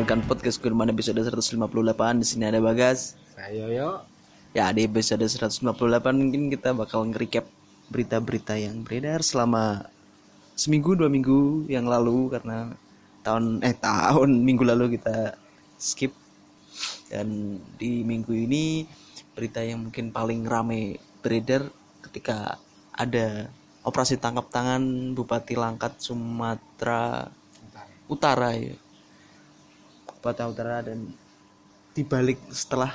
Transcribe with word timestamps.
mendengarkan 0.00 0.32
podcast 0.32 0.64
Gurman 0.64 0.88
episode 0.88 1.20
158. 1.20 1.60
Di 2.16 2.24
sini 2.24 2.48
ada 2.48 2.56
Bagas. 2.56 3.20
Saya 3.36 3.68
yo. 3.68 4.00
Ya, 4.56 4.72
di 4.72 4.88
episode 4.88 5.20
158 5.28 5.60
mungkin 6.16 6.48
kita 6.48 6.72
bakal 6.72 7.04
nge-recap 7.12 7.44
berita-berita 7.92 8.56
yang 8.56 8.80
beredar 8.80 9.20
selama 9.20 9.92
seminggu 10.56 10.96
dua 10.96 11.12
minggu 11.12 11.68
yang 11.68 11.84
lalu 11.84 12.32
karena 12.32 12.72
tahun 13.20 13.60
eh 13.60 13.76
tahun 13.76 14.40
minggu 14.40 14.64
lalu 14.72 14.96
kita 14.96 15.36
skip 15.76 16.16
dan 17.12 17.60
di 17.76 18.00
minggu 18.00 18.32
ini 18.32 18.88
berita 19.36 19.60
yang 19.60 19.84
mungkin 19.84 20.16
paling 20.16 20.48
rame 20.48 20.96
beredar 21.20 21.68
ketika 22.08 22.56
ada 22.96 23.52
operasi 23.84 24.16
tangkap 24.16 24.48
tangan 24.48 25.12
Bupati 25.12 25.60
Langkat 25.60 26.00
Sumatera 26.00 27.28
Utara 28.08 28.56
ya 28.56 28.79
Bupati 30.20 30.44
Utara 30.44 30.84
dan 30.84 31.08
dibalik 31.96 32.36
setelah 32.52 32.92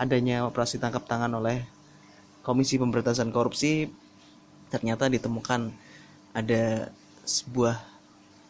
adanya 0.00 0.48
operasi 0.48 0.80
tangkap 0.80 1.04
tangan 1.04 1.28
oleh 1.36 1.60
Komisi 2.40 2.80
Pemberantasan 2.80 3.28
Korupsi 3.28 3.84
ternyata 4.72 5.12
ditemukan 5.12 5.68
ada 6.32 6.88
sebuah 7.28 7.76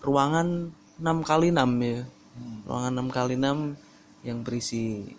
ruangan 0.07 0.71
6 1.03 1.27
kali 1.27 1.51
6 1.51 1.59
ya. 1.83 2.07
Ruangan 2.71 2.93
6 3.03 3.11
kali 3.11 3.35
6 3.35 3.75
yang 4.31 4.39
berisi 4.47 5.11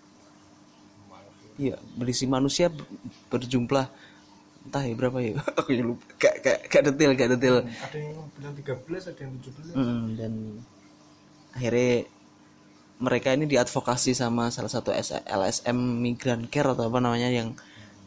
iya 1.60 1.76
berisi 1.92 2.24
manusia 2.24 2.72
berjumlah 3.28 3.92
entah 4.64 4.84
ya 4.84 4.96
berapa 4.96 5.18
ya 5.20 5.36
aku 5.60 5.76
ya 5.76 5.84
lupa. 5.84 6.04
Gak, 6.16 6.34
gak, 6.40 6.58
gak 6.72 6.82
detail 6.88 7.12
gak 7.12 7.28
detail 7.36 7.56
Ada 7.60 7.96
yang 8.00 8.24
bilang 8.32 8.54
13, 8.56 9.12
ada 9.12 9.20
yang 9.20 9.34
17. 9.36 9.76
Mm, 9.76 10.04
dan 10.16 10.32
akhirnya 11.52 12.08
mereka 13.00 13.32
ini 13.32 13.48
diadvokasi 13.48 14.12
sama 14.12 14.52
salah 14.52 14.68
satu 14.68 14.92
LSM 15.26 15.78
Migran 16.04 16.46
Care 16.52 16.76
atau 16.76 16.92
apa 16.92 16.98
namanya 17.00 17.32
yang 17.32 17.56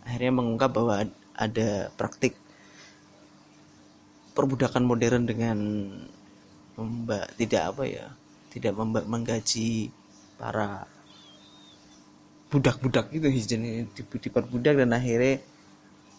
akhirnya 0.06 0.32
mengungkap 0.38 0.70
bahwa 0.70 0.94
ad- 1.02 1.18
ada 1.34 1.90
praktik 1.98 2.38
perbudakan 4.38 4.86
modern 4.86 5.24
dengan 5.26 5.58
memba 6.78 7.26
tidak 7.38 7.74
apa 7.74 7.84
ya 7.86 8.06
tidak 8.54 8.74
memba- 8.78 9.06
menggaji 9.06 9.90
para 10.38 10.86
budak-budak 12.54 13.10
itu 13.10 13.26
jenis 13.34 13.90
diperbudak 13.98 14.78
dan 14.78 14.94
akhirnya 14.94 15.42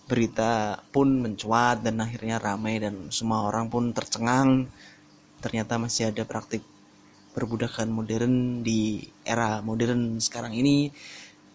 berita 0.04 0.82
pun 0.92 1.22
mencuat 1.24 1.80
dan 1.80 1.96
akhirnya 2.02 2.36
ramai 2.36 2.76
dan 2.82 3.08
semua 3.08 3.48
orang 3.48 3.72
pun 3.72 3.94
tercengang. 3.96 4.68
Ternyata 5.40 5.80
masih 5.80 6.12
ada 6.12 6.24
praktik 6.24 6.60
perbudakan 7.34 7.90
modern 7.90 8.62
di 8.62 9.02
era 9.26 9.58
modern 9.60 10.22
sekarang 10.22 10.54
ini 10.54 10.88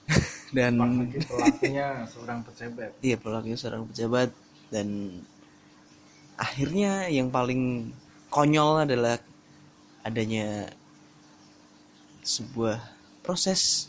dan 0.58 0.76
pelakunya 0.76 2.04
seorang 2.12 2.44
pejabat. 2.44 2.92
iya 3.00 3.16
pelakunya 3.16 3.58
seorang 3.58 3.88
pejabat 3.88 4.30
dan 4.70 5.20
akhirnya 6.36 7.08
yang 7.08 7.32
paling 7.32 7.96
konyol 8.28 8.84
adalah 8.84 9.18
adanya 10.04 10.68
sebuah 12.24 12.80
proses 13.24 13.88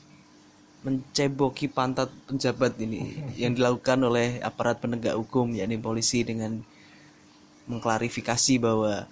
menceboki 0.80 1.68
pantat 1.68 2.08
penjabat 2.24 2.78
ini 2.80 3.18
yang 3.42 3.52
dilakukan 3.52 4.00
oleh 4.00 4.38
aparat 4.40 4.80
penegak 4.80 5.18
hukum 5.18 5.52
yakni 5.52 5.76
polisi 5.76 6.22
dengan 6.22 6.62
mengklarifikasi 7.68 8.58
bahwa 8.58 9.06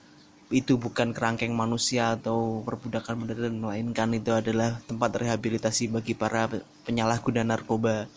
itu 0.49 0.81
bukan 0.81 1.13
kerangkeng 1.13 1.53
manusia 1.53 2.17
atau 2.17 2.65
perbudakan 2.65 3.21
modern 3.21 3.61
melainkan 3.61 4.09
itu 4.17 4.33
adalah 4.33 4.81
tempat 4.89 5.21
rehabilitasi 5.21 5.93
bagi 5.93 6.17
para 6.17 6.49
penyalahguna 6.89 7.45
narkoba. 7.45 8.09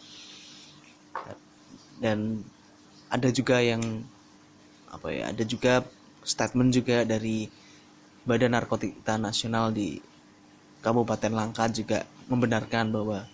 Dan 2.00 2.40
ada 3.12 3.28
juga 3.36 3.59
yang 3.59 3.84
apa 4.88 5.12
ya 5.12 5.31
ada 5.31 5.44
juga 5.44 5.84
statement 6.24 6.72
juga 6.72 7.03
dari 7.03 7.52
Badan 8.24 8.56
Narkotika 8.56 9.20
Nasional 9.20 9.75
di 9.75 10.00
Kabupaten 10.80 11.34
Langkat 11.36 11.84
juga 11.84 12.08
membenarkan 12.31 12.96
bahwa 12.96 13.28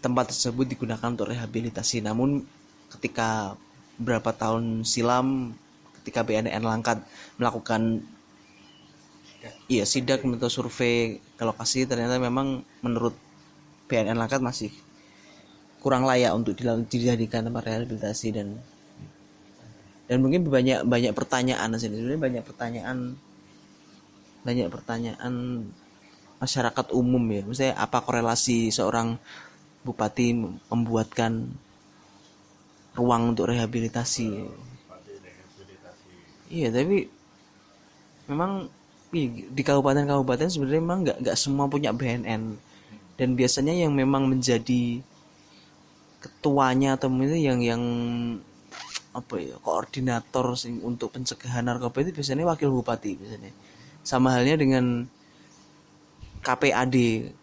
tempat 0.00 0.32
tersebut 0.32 0.64
digunakan 0.72 1.12
untuk 1.12 1.28
rehabilitasi. 1.28 2.00
Namun 2.00 2.48
ketika 2.96 3.60
beberapa 4.00 4.32
tahun 4.32 4.88
silam 4.88 5.52
ketika 6.00 6.24
BNN 6.24 6.64
Langkat 6.64 7.04
melakukan 7.36 8.04
iya 9.70 9.88
sidak 9.88 10.20
atau 10.20 10.52
survei 10.52 11.22
ke 11.36 11.42
lokasi 11.46 11.88
ternyata 11.88 12.20
memang 12.20 12.60
menurut 12.84 13.16
BNN 13.88 14.16
Langkat 14.16 14.44
masih 14.44 14.72
kurang 15.80 16.04
layak 16.04 16.36
untuk 16.36 16.52
dijadikan 16.88 17.48
tempat 17.48 17.64
rehabilitasi 17.64 18.28
dan 18.36 18.60
dan 20.10 20.18
mungkin 20.20 20.44
banyak 20.44 20.84
banyak 20.84 21.12
pertanyaan 21.14 21.70
sebenarnya 21.78 22.20
banyak 22.20 22.42
pertanyaan 22.44 23.16
banyak 24.44 24.68
pertanyaan 24.68 25.34
masyarakat 26.40 26.86
umum 26.96 27.20
ya. 27.30 27.42
Misalnya 27.44 27.76
apa 27.76 28.00
korelasi 28.00 28.72
seorang 28.72 29.20
bupati 29.84 30.36
membuatkan 30.68 31.52
ruang 32.96 33.32
untuk 33.32 33.52
rehabilitasi 33.52 34.50
iya 36.50 36.68
tapi 36.74 37.08
memang 38.30 38.70
ih, 39.12 39.28
di 39.50 39.62
kabupaten-kabupaten 39.66 40.48
sebenarnya 40.48 40.82
memang 40.82 40.98
nggak 41.04 41.18
nggak 41.22 41.38
semua 41.38 41.66
punya 41.66 41.90
BNN 41.92 42.42
dan 43.18 43.28
biasanya 43.36 43.74
yang 43.76 43.92
memang 43.92 44.24
menjadi 44.30 45.02
ketuanya 46.20 46.96
atau 46.96 47.08
itu 47.24 47.36
yang 47.48 47.60
yang 47.64 47.82
apa 49.10 49.34
ya 49.42 49.56
koordinator 49.66 50.54
sing 50.54 50.78
untuk 50.86 51.10
pencegahan 51.14 51.66
narkoba 51.66 51.98
itu 52.06 52.10
biasanya 52.14 52.44
wakil 52.46 52.70
bupati 52.70 53.18
biasanya 53.18 53.50
sama 54.06 54.28
halnya 54.38 54.54
dengan 54.62 54.84
KPAD 56.46 56.96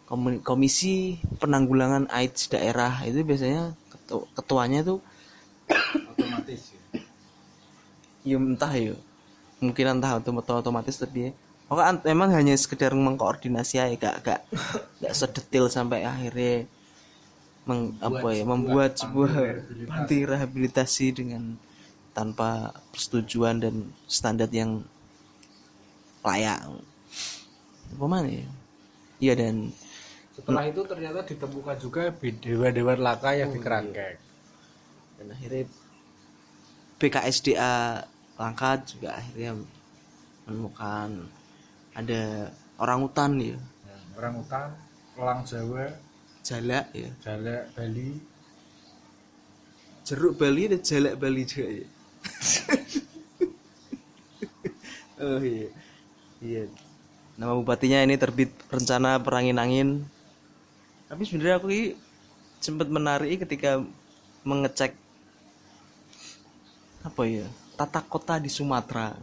Komi- 0.09 0.41
Komisi 0.41 1.19
Penanggulangan 1.41 2.07
AIDS 2.09 2.47
Daerah 2.51 3.03
itu 3.03 3.19
biasanya 3.27 3.75
ketu- 3.91 4.27
ketuanya 4.37 4.79
ya. 4.87 4.95
Ya 8.27 8.37
entah 8.37 8.73
ya. 8.75 8.95
Mungkin 9.63 9.85
entah 9.97 10.19
otomatis 10.19 10.99
tapi 10.99 11.29
ya 11.29 11.31
memang 12.07 12.31
hanya 12.31 12.55
sekedar 12.55 12.95
mengkoordinasi 12.95 13.75
aja 13.83 13.95
gak 13.99 14.15
gak 14.23 14.41
gak 15.03 15.13
sedetil 15.13 15.67
sampai 15.67 16.07
akhirnya 16.07 16.63
meng, 17.67 17.99
apa 17.99 18.27
ya 18.31 18.47
membuat 18.47 18.95
sebuah 18.95 19.67
panti 19.91 20.23
rehabilitasi 20.23 21.11
dengan 21.11 21.59
tanpa 22.15 22.71
persetujuan 22.95 23.59
dan 23.59 23.91
standar 24.07 24.47
yang 24.47 24.87
layak. 26.23 26.63
Apa 27.99 28.05
mana 28.07 28.31
ya? 28.31 28.47
Iya 29.19 29.33
dan 29.35 29.75
Setelah 30.37 30.69
itu 30.69 30.81
ternyata 30.85 31.25
ditemukan 31.25 31.75
juga 31.81 32.13
dewa-dewa 32.13 32.93
laka 32.95 33.33
yang 33.33 33.49
dikerangkeng. 33.51 34.21
dan 35.17 35.33
akhirnya 35.33 35.65
BKSDA 37.01 38.05
Langkat 38.37 38.85
juga 38.93 39.17
akhirnya 39.17 39.57
menemukan 40.45 41.25
ada 41.97 42.53
orang 42.77 42.99
hutan 43.09 43.31
ya. 43.41 43.57
Ya, 43.57 43.97
orang 44.15 44.33
hutan, 44.39 44.67
elang 45.17 45.41
Jawa, 45.41 45.85
jalak 46.45 46.85
ya. 46.93 47.09
Jalak 47.25 47.73
Bali, 47.73 48.09
jeruk 50.05 50.33
Bali 50.37 50.61
ada 50.69 50.77
jalak 50.77 51.17
Bali 51.17 51.43
juga 51.43 51.67
ya. 51.83 51.87
Oh 55.17 55.41
iya. 55.41 55.73
Iya. 56.37 56.69
Nama 57.41 57.57
bupatinya 57.57 58.05
ini 58.05 58.21
terbit 58.21 58.53
rencana 58.69 59.17
perangin 59.17 59.57
angin. 59.57 59.89
Tapi 61.09 61.25
sebenarnya 61.25 61.57
aku 61.57 61.73
ini 61.73 61.97
sempat 62.61 62.85
menarik 62.85 63.41
ketika 63.41 63.81
mengecek 64.45 64.93
apa 67.01 67.23
ya 67.25 67.47
tata 67.77 68.01
kota 68.01 68.41
di 68.41 68.49
Sumatera 68.49 69.13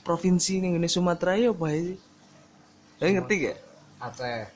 provinsi 0.00 0.64
ini 0.64 0.80
ini 0.80 0.88
Sumatera 0.88 1.36
ya 1.36 1.52
apa 1.52 1.68
ya 1.68 1.92
Kalian 2.98 3.22
ngerti 3.22 3.34
gak? 3.46 3.58
Aceh, 4.02 4.50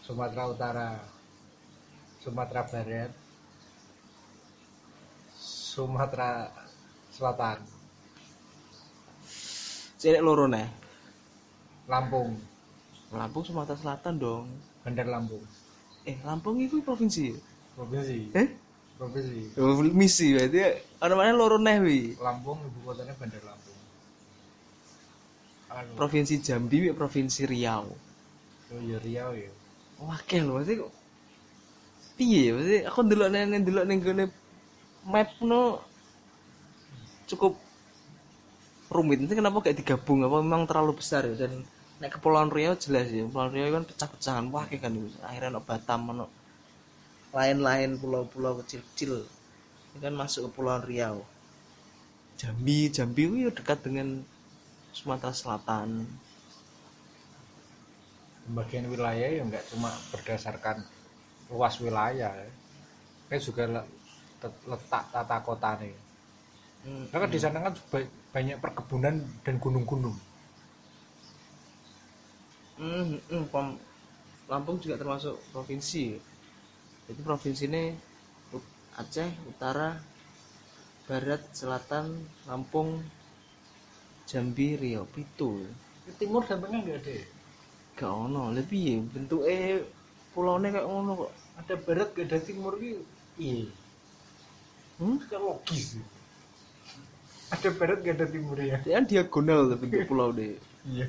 Sumatera 0.00 0.48
Utara, 0.48 0.90
Sumatera 2.16 2.64
Barat, 2.64 3.12
Sumatera 5.36 6.48
Selatan, 7.12 7.60
Cek 10.00 10.24
loro 10.24 10.48
nih 10.48 10.64
Lampung, 11.92 12.40
Lampung 13.12 13.44
Sumatera 13.44 13.76
Selatan 13.76 14.16
dong. 14.16 14.48
Bandar 14.80 15.04
Lampung, 15.12 15.44
eh 16.08 16.16
Lampung 16.24 16.56
itu 16.56 16.80
provinsi 16.80 17.36
ya? 17.36 17.38
provinsi, 17.76 18.32
eh 18.32 18.48
provinsi. 19.00 19.56
Oh, 19.58 19.80
misi 19.82 20.36
berarti 20.36 20.58
orang 21.02 21.18
mana 21.18 21.32
loro 21.34 21.56
neh 21.58 21.78
wi 21.82 22.00
Lampung 22.20 22.60
ibu 22.62 22.78
kotanya 22.86 23.14
Bandar 23.18 23.42
Lampung. 23.42 23.78
anu, 25.72 25.90
provinsi 25.96 26.38
Jambi 26.44 26.76
mek 26.84 26.94
provinsi 26.94 27.48
Riau 27.48 27.90
oh 28.72 28.80
iya 28.84 29.00
Riau 29.00 29.32
ya 29.34 29.50
Wakil 30.02 30.42
lho, 30.50 30.58
maksudnya 30.58 30.82
kok 30.82 30.92
piye 32.18 32.40
ya? 32.50 32.52
Maksudnya 32.58 32.80
aku 32.90 33.00
ndelok 33.06 33.28
nene 33.30 33.56
ndelok 33.62 33.84
ning 33.86 33.98
gone 34.02 34.24
map 35.06 35.30
no 35.42 35.78
cukup 37.30 37.54
rumit. 38.90 39.22
Nanti 39.22 39.38
kenapa 39.38 39.62
gak 39.64 39.78
digabung? 39.78 40.26
Apa 40.26 40.42
memang 40.42 40.66
terlalu 40.66 40.98
besar 40.98 41.24
ya? 41.24 41.34
Dan 41.46 41.62
nek 42.02 42.18
kepulauan 42.18 42.50
Riau 42.50 42.74
jelas 42.74 43.08
ya. 43.08 43.24
Kepulauan 43.24 43.54
Riau 43.54 43.70
kan 43.72 43.84
pecah-pecahan 43.88 44.46
wakil 44.50 44.78
kan 44.82 44.92
itu. 44.92 45.08
Akhirnya 45.22 45.54
ono 45.54 45.60
Batam 45.62 46.00
ono 46.10 46.26
lain-lain 47.36 47.90
pulau-pulau 48.02 48.54
kecil-kecil. 48.60 49.12
Ini 49.92 49.98
kan 50.04 50.14
masuk 50.20 50.40
ke 50.42 50.48
Kepulauan 50.50 50.84
Riau. 50.90 51.16
Jambi, 52.40 52.78
Jambi 52.96 53.22
itu 53.28 53.36
ya 53.48 53.50
dekat 53.58 53.78
dengan 53.86 54.08
Sumatera 54.96 55.32
Selatan. 55.40 55.88
pembagian 58.46 58.86
wilayah 58.92 59.28
ya 59.38 59.42
nggak 59.48 59.64
cuma 59.70 59.90
berdasarkan 60.14 60.76
luas 61.52 61.74
wilayah 61.84 62.32
ya. 62.42 62.50
Kan 63.30 63.40
juga 63.48 63.64
letak 64.70 65.04
tata 65.14 65.36
kota 65.48 65.70
nih 65.82 65.94
Hmm, 66.84 67.06
karena 67.14 67.26
di 67.30 67.38
sana 67.38 67.58
kan 67.64 67.74
ba- 67.92 68.10
banyak 68.34 68.56
perkebunan 68.64 69.14
dan 69.46 69.54
gunung-gunung 69.62 70.16
Hmm, 72.76 73.16
hmm, 73.30 73.44
Lampung 74.50 74.78
juga 74.84 74.96
termasuk 75.00 75.36
provinsi. 75.54 76.20
Itu 77.12 77.20
provinsi 77.28 77.64
ini 77.70 77.84
Aceh, 79.00 79.30
Utara, 79.50 79.90
Barat, 81.06 81.42
Selatan, 81.54 82.06
Lampung, 82.48 82.90
Jambi, 84.28 84.68
Riau, 84.80 85.04
Pitu. 85.14 85.50
timur 86.18 86.42
dan 86.48 86.58
tengah 86.62 86.80
nggak 86.84 86.98
ada 87.02 87.12
ya? 87.20 87.24
Gak 87.98 88.12
ono, 88.24 88.44
lebih 88.58 88.80
ya 88.90 88.96
bentuk 89.14 89.42
eh 89.54 89.80
pulaunya 90.32 90.68
kayak 90.74 90.88
ngono 90.90 91.12
kok. 91.20 91.32
ada 91.60 91.74
barat 91.86 92.08
gak 92.16 92.26
ada 92.28 92.38
timur 92.48 92.72
ini 92.80 92.92
iya 93.48 93.64
Hmm? 94.98 95.18
kan 95.30 95.40
logis 95.42 95.96
ada 97.54 97.68
barat 97.78 97.98
gak 98.04 98.16
ada 98.18 98.26
timur 98.34 98.58
ya 98.58 98.78
Dia 98.84 98.92
kan 98.98 99.04
diagonal 99.10 99.60
tuh 99.70 99.78
bentuk 99.82 100.02
pulau 100.08 100.28
deh. 100.38 100.54
iya 100.84 101.06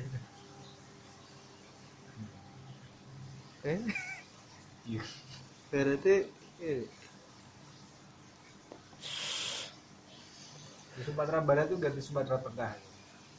Eh, 3.64 3.80
iya 4.86 5.02
berarti 5.74 6.30
eh, 6.62 6.86
di 10.94 11.02
Sumatera 11.02 11.42
Barat 11.42 11.66
itu 11.66 11.82
ganti 11.82 11.98
Sumatera 11.98 12.38
Tengah 12.38 12.78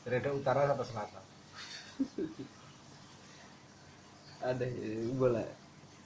dari 0.03 0.15
ada 0.19 0.35
utara 0.35 0.67
sampai 0.67 0.83
selatan 0.83 1.23
ada 4.51 4.65
ya, 4.67 5.15
boleh. 5.15 5.47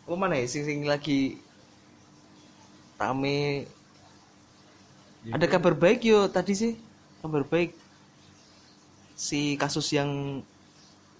Oh 0.08 0.16
mana 0.16 0.40
ya 0.40 0.48
sing 0.48 0.64
sing 0.64 0.86
lagi 0.88 1.42
rame 2.96 3.68
Ada 5.30 5.52
kabar 5.52 5.76
baik 5.76 6.08
yo 6.08 6.32
tadi 6.32 6.56
sih. 6.56 6.74
Kabar 7.20 7.44
baik. 7.44 7.76
Si 9.20 9.60
kasus 9.60 9.92
yang 9.92 10.42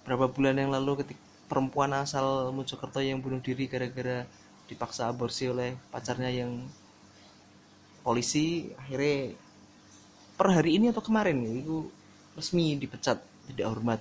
berapa 0.08 0.32
bulan 0.32 0.56
yang 0.56 0.72
lalu 0.72 1.04
ketika 1.04 1.20
perempuan 1.52 1.92
asal 1.92 2.48
Mojokerto 2.56 3.04
yang 3.04 3.20
bunuh 3.20 3.44
diri 3.44 3.68
gara-gara 3.68 4.24
dipaksa 4.70 5.10
aborsi 5.10 5.50
oleh 5.50 5.74
pacarnya 5.90 6.30
yang 6.30 6.62
polisi 8.06 8.70
akhirnya 8.78 9.34
per 10.38 10.54
hari 10.54 10.78
ini 10.78 10.94
atau 10.94 11.02
kemarin 11.02 11.42
ya, 11.42 11.52
itu 11.66 11.90
resmi 12.38 12.78
dipecat 12.78 13.18
tidak 13.50 13.66
hormat 13.66 14.00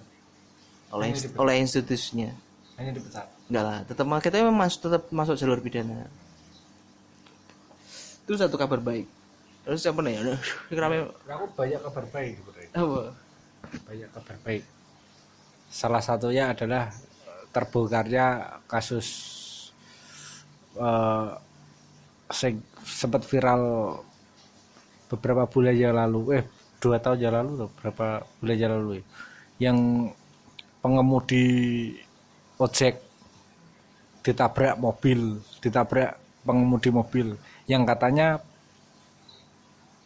oleh 0.93 1.09
Hanya 1.09 1.19
dipecat. 1.25 1.41
oleh 1.41 1.55
institusinya. 1.57 2.29
Hanya 2.77 2.91
dipecat? 2.93 3.25
Enggak 3.49 3.63
lah 3.65 3.77
tetap 3.83 4.05
kita 4.21 4.35
memang 4.45 4.57
masuk 4.61 4.79
tetap 4.87 5.03
masuk 5.09 5.35
jalur 5.35 5.59
pidana. 5.59 6.05
Itu 8.23 8.37
satu 8.37 8.55
kabar 8.55 8.77
baik. 8.77 9.09
Terus 9.65 9.83
apa 9.89 9.99
nih? 10.05 10.37
Rame 10.69 10.97
aku 11.33 11.45
banyak 11.57 11.81
kabar 11.81 12.05
baik 12.13 12.33
apa? 12.77 13.01
Banyak 13.89 14.09
kabar 14.13 14.37
baik. 14.45 14.63
Salah 15.69 16.01
satunya 16.01 16.53
adalah 16.53 16.93
terbongkarnya 17.49 18.57
kasus 18.69 19.38
sing- 22.29 22.65
sempat 22.85 23.25
viral 23.25 23.61
beberapa 25.09 25.43
bulan 25.49 25.75
yang 25.75 25.95
lalu 25.97 26.41
eh 26.41 26.43
dua 26.79 27.01
tahun 27.01 27.19
yang 27.19 27.33
lalu 27.35 27.51
loh 27.65 27.69
berapa 27.81 28.23
bulan 28.39 28.57
yang 28.57 28.71
lalu 28.77 28.91
ya, 29.01 29.03
yang 29.69 29.77
pengemudi 30.79 31.45
ojek 32.55 33.01
ditabrak 34.23 34.79
mobil 34.79 35.41
ditabrak 35.59 36.15
pengemudi 36.45 36.89
mobil 36.93 37.27
yang 37.67 37.83
katanya 37.83 38.39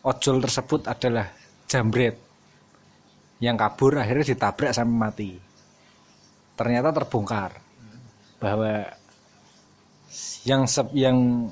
ojol 0.04 0.44
tersebut 0.44 0.90
adalah 0.90 1.32
jambret 1.70 2.20
yang 3.44 3.60
kabur 3.60 4.00
akhirnya 4.00 4.24
ditabrak 4.24 4.72
sampai 4.72 4.96
mati. 4.96 5.32
Ternyata 6.56 6.96
terbongkar. 6.96 7.52
Bahwa 8.40 8.88
yang 10.44 10.68
sep- 10.68 10.94
yang 10.94 11.50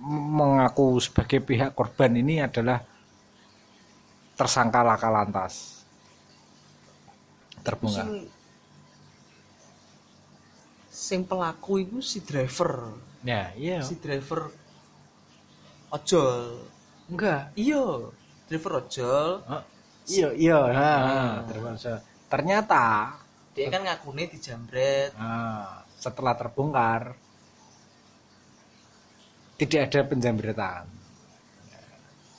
mengaku 0.00 0.96
sebagai 0.98 1.40
pihak 1.40 1.76
korban 1.76 2.16
ini 2.16 2.40
adalah 2.40 2.80
tersangka 4.34 4.80
laka 4.80 5.08
lantas. 5.12 5.84
Terbongkar. 7.60 8.08
Sing 8.08 8.24
sing 10.90 11.20
pelaku 11.24 11.84
itu 11.84 11.98
si 12.00 12.24
driver. 12.24 12.96
Ya 13.20 13.52
iya. 13.54 13.84
Si 13.84 14.00
driver 14.00 14.48
ojol. 15.92 16.64
Enggak 17.12 17.52
iya. 17.54 17.84
Driver 18.48 18.72
ojol. 18.80 19.28
Oh, 19.44 19.62
iya 20.08 20.28
iya. 20.32 20.58
Nah, 20.72 21.44
terus- 21.46 22.00
ternyata 22.30 23.14
dia 23.50 23.66
kan 23.66 23.82
ngakune 23.82 24.30
dijambret 24.30 25.10
nah, 25.18 25.82
setelah 26.00 26.32
terbongkar 26.32 27.12
tidak 29.60 29.92
ada 29.92 30.00
penjambretan 30.08 31.00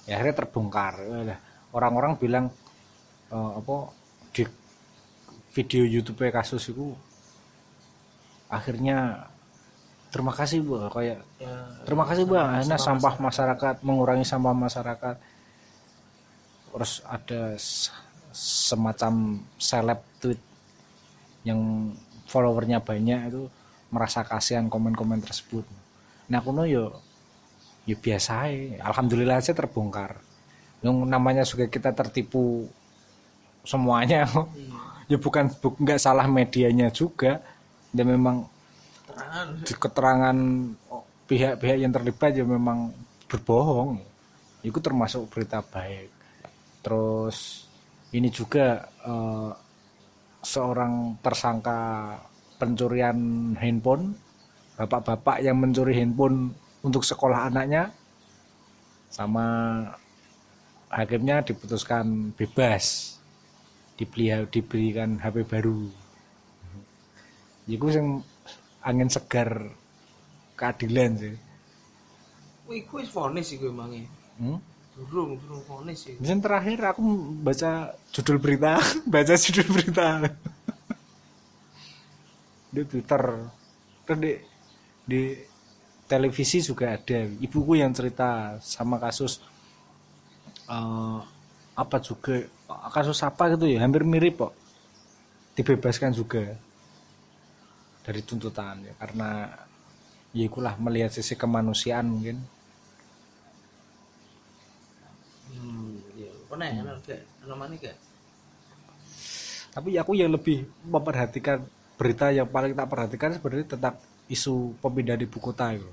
ya 0.10 0.18
akhirnya 0.18 0.36
terbongkar. 0.44 0.94
Orang-orang 1.72 2.20
bilang 2.20 2.46
eh, 3.32 3.52
apa 3.56 3.76
di 4.36 4.44
video 5.56 5.84
YouTube 5.88 6.28
kasus 6.32 6.68
itu 6.72 6.92
akhirnya 8.52 9.28
terima 10.12 10.36
kasih 10.36 10.60
bu. 10.60 10.92
Kayak 10.92 11.24
ya, 11.40 11.54
terima 11.88 12.04
kasih 12.04 12.28
bu 12.28 12.36
akhirnya 12.36 12.76
sampah 12.76 13.16
masyarakat. 13.16 13.76
mengurangi 13.88 14.28
sampah 14.28 14.52
masyarakat. 14.52 15.16
Terus 16.72 17.04
ada 17.04 17.42
semacam 18.32 19.44
seleb 19.60 20.00
tweet 20.24 20.40
yang 21.44 21.92
followernya 22.32 22.80
banyak 22.80 23.20
itu 23.28 23.44
merasa 23.92 24.24
kasihan 24.24 24.72
komen-komen 24.72 25.20
tersebut. 25.20 25.68
Nah 26.32 26.40
aku 26.40 26.56
yo 26.64 26.96
ya 27.84 27.98
biasa 28.00 28.48
aja. 28.48 28.88
alhamdulillah 28.88 29.44
aja 29.44 29.52
terbongkar. 29.52 30.16
Yang 30.80 30.96
namanya 31.06 31.44
juga 31.44 31.68
kita 31.68 31.92
tertipu 31.92 32.66
semuanya 33.62 34.26
ya 35.12 35.18
bukan 35.20 35.52
bu- 35.60 35.78
nggak 35.78 36.00
salah 36.00 36.26
medianya 36.26 36.88
juga. 36.96 37.44
Dan 37.92 38.16
memang 38.16 38.48
di 39.68 39.74
keterangan 39.76 40.38
pihak-pihak 41.28 41.78
yang 41.84 41.92
terlibat 41.92 42.32
ya 42.32 42.48
memang 42.48 42.96
berbohong. 43.28 44.00
Itu 44.64 44.80
termasuk 44.80 45.28
berita 45.28 45.60
baik. 45.60 46.08
Terus 46.80 47.68
ini 48.16 48.32
juga 48.32 48.88
eh, 49.04 49.52
seorang 50.42 51.22
tersangka 51.22 52.18
pencurian 52.58 53.18
handphone 53.58 54.18
bapak-bapak 54.78 55.42
yang 55.46 55.58
mencuri 55.62 55.94
handphone 55.98 56.54
untuk 56.82 57.06
sekolah 57.06 57.54
anaknya 57.54 57.94
sama 59.14 59.46
hakimnya 60.90 61.46
diputuskan 61.46 62.34
bebas 62.34 63.18
dibeli 63.96 64.34
diberikan 64.50 65.22
HP 65.22 65.46
baru 65.46 65.86
itu 67.70 67.88
yang 67.94 68.26
angin 68.82 69.08
segar 69.08 69.72
keadilan 70.58 71.12
sih 71.22 71.36
gue 72.72 73.04
vonis 73.12 73.46
sih 73.52 73.60
gue 73.60 73.68
emangnya. 73.68 74.08
hmm? 74.40 74.71
Durung, 75.02 75.40
durung 75.42 75.64
vonis 75.66 75.98
sih. 76.06 76.16
Terakhir 76.22 76.78
aku 76.94 77.02
baca 77.42 77.72
judul 78.14 78.38
berita, 78.38 78.78
baca 79.14 79.34
judul 79.34 79.68
berita 79.74 80.08
di 82.72 82.82
Twitter, 82.88 83.22
terus 84.08 84.20
di, 84.24 84.34
di 85.04 85.22
televisi 86.08 86.64
juga 86.64 86.96
ada 86.96 87.20
ibuku 87.40 87.80
yang 87.80 87.92
cerita 87.92 88.56
sama 88.64 88.96
kasus 89.00 89.44
eh, 90.70 91.20
apa 91.76 91.98
juga 92.04 92.36
kasus 92.96 93.20
apa 93.24 93.44
gitu 93.56 93.66
ya, 93.68 93.80
hampir 93.84 94.04
mirip 94.08 94.36
kok. 94.40 94.54
dibebaskan 95.52 96.16
juga 96.16 96.44
dari 98.06 98.22
tuntutan 98.24 98.82
ya 98.88 98.94
karena 98.98 99.30
ya 100.34 100.44
ikulah 100.50 100.74
melihat 100.80 101.12
sisi 101.12 101.36
kemanusiaan 101.36 102.08
mungkin 102.08 102.38
hmm 105.52 105.92
ya 106.18 106.32
pernah 106.52 106.68
ya 106.68 106.84
gak 106.84 107.00
gak 107.48 107.96
tapi 109.72 109.96
aku 109.96 110.12
yang 110.20 110.36
lebih 110.36 110.68
memperhatikan 110.84 111.64
berita 111.96 112.28
yang 112.28 112.50
paling 112.50 112.76
tak 112.76 112.88
perhatikan 112.92 113.32
sebenarnya 113.32 113.78
tentang 113.78 113.96
isu 114.28 114.76
pemindahan 114.84 115.24
ibu 115.24 115.38
kota 115.40 115.72
itu. 115.72 115.88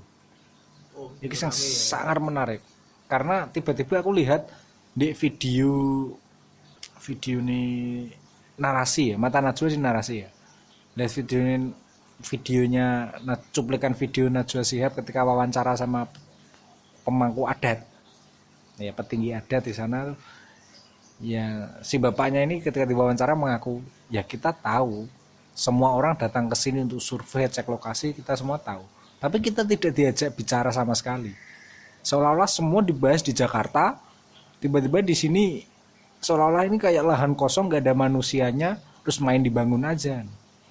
Oh 0.99 1.15
ini 1.23 1.31
yang 1.31 1.53
sangat 1.55 2.19
menarik. 2.19 2.61
Karena 3.07 3.47
tiba-tiba 3.47 4.03
aku 4.03 4.11
lihat 4.11 4.51
di 4.91 5.15
video 5.15 5.71
video 6.99 7.39
ini 7.39 7.61
narasi 8.59 9.15
ya 9.15 9.17
mata 9.21 9.39
Najwa 9.39 9.67
sih 9.71 9.79
narasi 9.79 10.15
ya. 10.27 10.29
Lihat 10.99 11.11
video 11.23 11.39
ini 11.39 11.57
videonya 12.19 13.15
nah, 13.23 13.39
cuplikan 13.55 13.95
video 13.95 14.27
Najwa 14.27 14.67
Shihab 14.67 14.99
ketika 14.99 15.23
wawancara 15.23 15.79
sama 15.79 16.03
pemangku 17.07 17.47
adat. 17.47 17.87
Ya 18.75 18.91
petinggi 18.91 19.31
adat 19.31 19.63
di 19.63 19.71
sana 19.71 20.19
ya 21.19 21.75
si 21.83 21.99
bapaknya 21.99 22.47
ini 22.47 22.63
ketika 22.63 22.87
diwawancara 22.87 23.35
mengaku 23.35 23.83
ya 24.07 24.23
kita 24.23 24.55
tahu. 24.55 25.07
Semua 25.59 25.91
orang 25.91 26.15
datang 26.15 26.47
ke 26.47 26.55
sini 26.55 26.87
untuk 26.87 27.03
survei 27.03 27.43
cek 27.51 27.67
lokasi 27.67 28.15
kita 28.15 28.31
semua 28.39 28.55
tahu. 28.55 28.79
Tapi 29.19 29.43
kita 29.43 29.67
tidak 29.67 29.91
diajak 29.91 30.31
bicara 30.31 30.71
sama 30.71 30.95
sekali. 30.95 31.35
Seolah-olah 31.99 32.47
semua 32.47 32.79
dibahas 32.79 33.19
di 33.19 33.35
Jakarta 33.35 33.99
tiba-tiba 34.63 35.03
di 35.03 35.11
sini 35.11 35.45
seolah-olah 36.23 36.63
ini 36.63 36.79
kayak 36.79 37.03
lahan 37.03 37.35
kosong 37.35 37.67
gak 37.67 37.83
ada 37.83 37.91
manusianya 37.91 38.79
terus 39.03 39.19
main 39.19 39.43
dibangun 39.43 39.83
aja. 39.83 40.23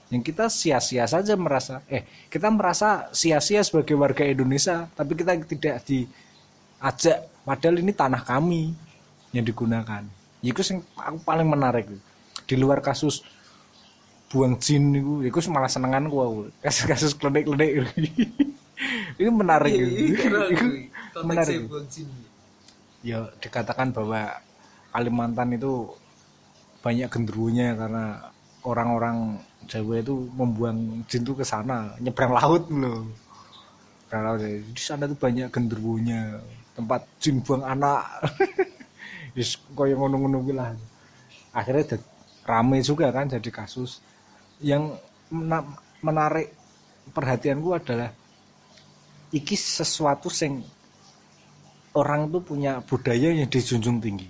Yang 0.09 0.33
kita 0.33 0.49
sia-sia 0.49 1.05
saja 1.05 1.37
merasa 1.37 1.85
eh 1.85 2.09
kita 2.33 2.49
merasa 2.49 3.13
sia-sia 3.13 3.61
sebagai 3.61 3.93
warga 3.93 4.25
Indonesia 4.25 4.89
tapi 4.97 5.13
kita 5.13 5.37
tidak 5.45 5.85
diajak 5.85 7.29
padahal 7.45 7.77
ini 7.77 7.93
tanah 7.93 8.25
kami 8.25 8.73
yang 9.37 9.45
digunakan 9.45 10.18
itu 10.43 10.61
yang 10.71 10.81
aku 10.97 11.19
paling 11.27 11.49
menarik. 11.49 11.87
Di 12.49 12.55
luar 12.57 12.81
kasus 12.81 13.23
buang 14.29 14.61
jin 14.61 14.93
itu 14.93 15.25
itu 15.25 15.49
malah 15.49 15.73
senengan 15.73 16.05
gua 16.13 16.49
kasus 16.61 16.85
kasus 16.85 17.13
klenik 17.17 17.49
klenik 17.49 17.71
ini 19.21 19.31
menarik. 19.33 19.73
Iya, 19.73 19.87
iya, 19.89 20.05
itu 20.15 20.25
konteksnya 21.17 21.23
menarik. 21.25 21.59
Buang 21.69 21.87
jin. 21.89 22.09
ya 23.03 23.31
dikatakan 23.39 23.95
bahwa 23.95 24.43
Kalimantan 24.91 25.55
itu 25.55 25.87
banyak 26.83 27.07
genderuwonya 27.07 27.79
karena 27.79 28.05
orang-orang 28.67 29.39
Jawa 29.71 30.03
itu 30.03 30.15
membuang 30.35 31.05
jin 31.07 31.23
itu 31.23 31.35
ke 31.39 31.45
sana 31.47 31.95
nyebrang 32.03 32.33
laut 32.35 32.67
loh 32.73 33.07
nyebrang 34.07 34.23
laut 34.27 34.41
di 34.43 34.83
sana 34.83 35.07
tuh 35.07 35.19
banyak 35.19 35.47
genderuwonya 35.55 36.43
tempat 36.75 37.07
jin 37.23 37.39
buang 37.43 37.63
anak 37.63 38.03
Yes, 39.37 39.59
koyo 39.77 39.97
ngono-ngono 39.99 40.41
kuwi 40.45 40.55
lah. 40.57 40.73
Akhirnya 41.53 41.99
rame 42.45 42.81
juga 42.81 43.13
kan 43.13 43.29
jadi 43.29 43.51
kasus. 43.53 44.01
Yang 44.63 44.97
mena- 45.33 45.79
menarik 46.01 46.55
perhatianku 47.13 47.75
adalah 47.75 48.11
iki 49.33 49.57
sesuatu 49.57 50.33
sing 50.33 50.65
orang 51.97 52.29
itu 52.31 52.39
punya 52.41 52.81
budaya 52.85 53.33
yang 53.33 53.49
dijunjung 53.49 53.99
tinggi. 54.01 54.29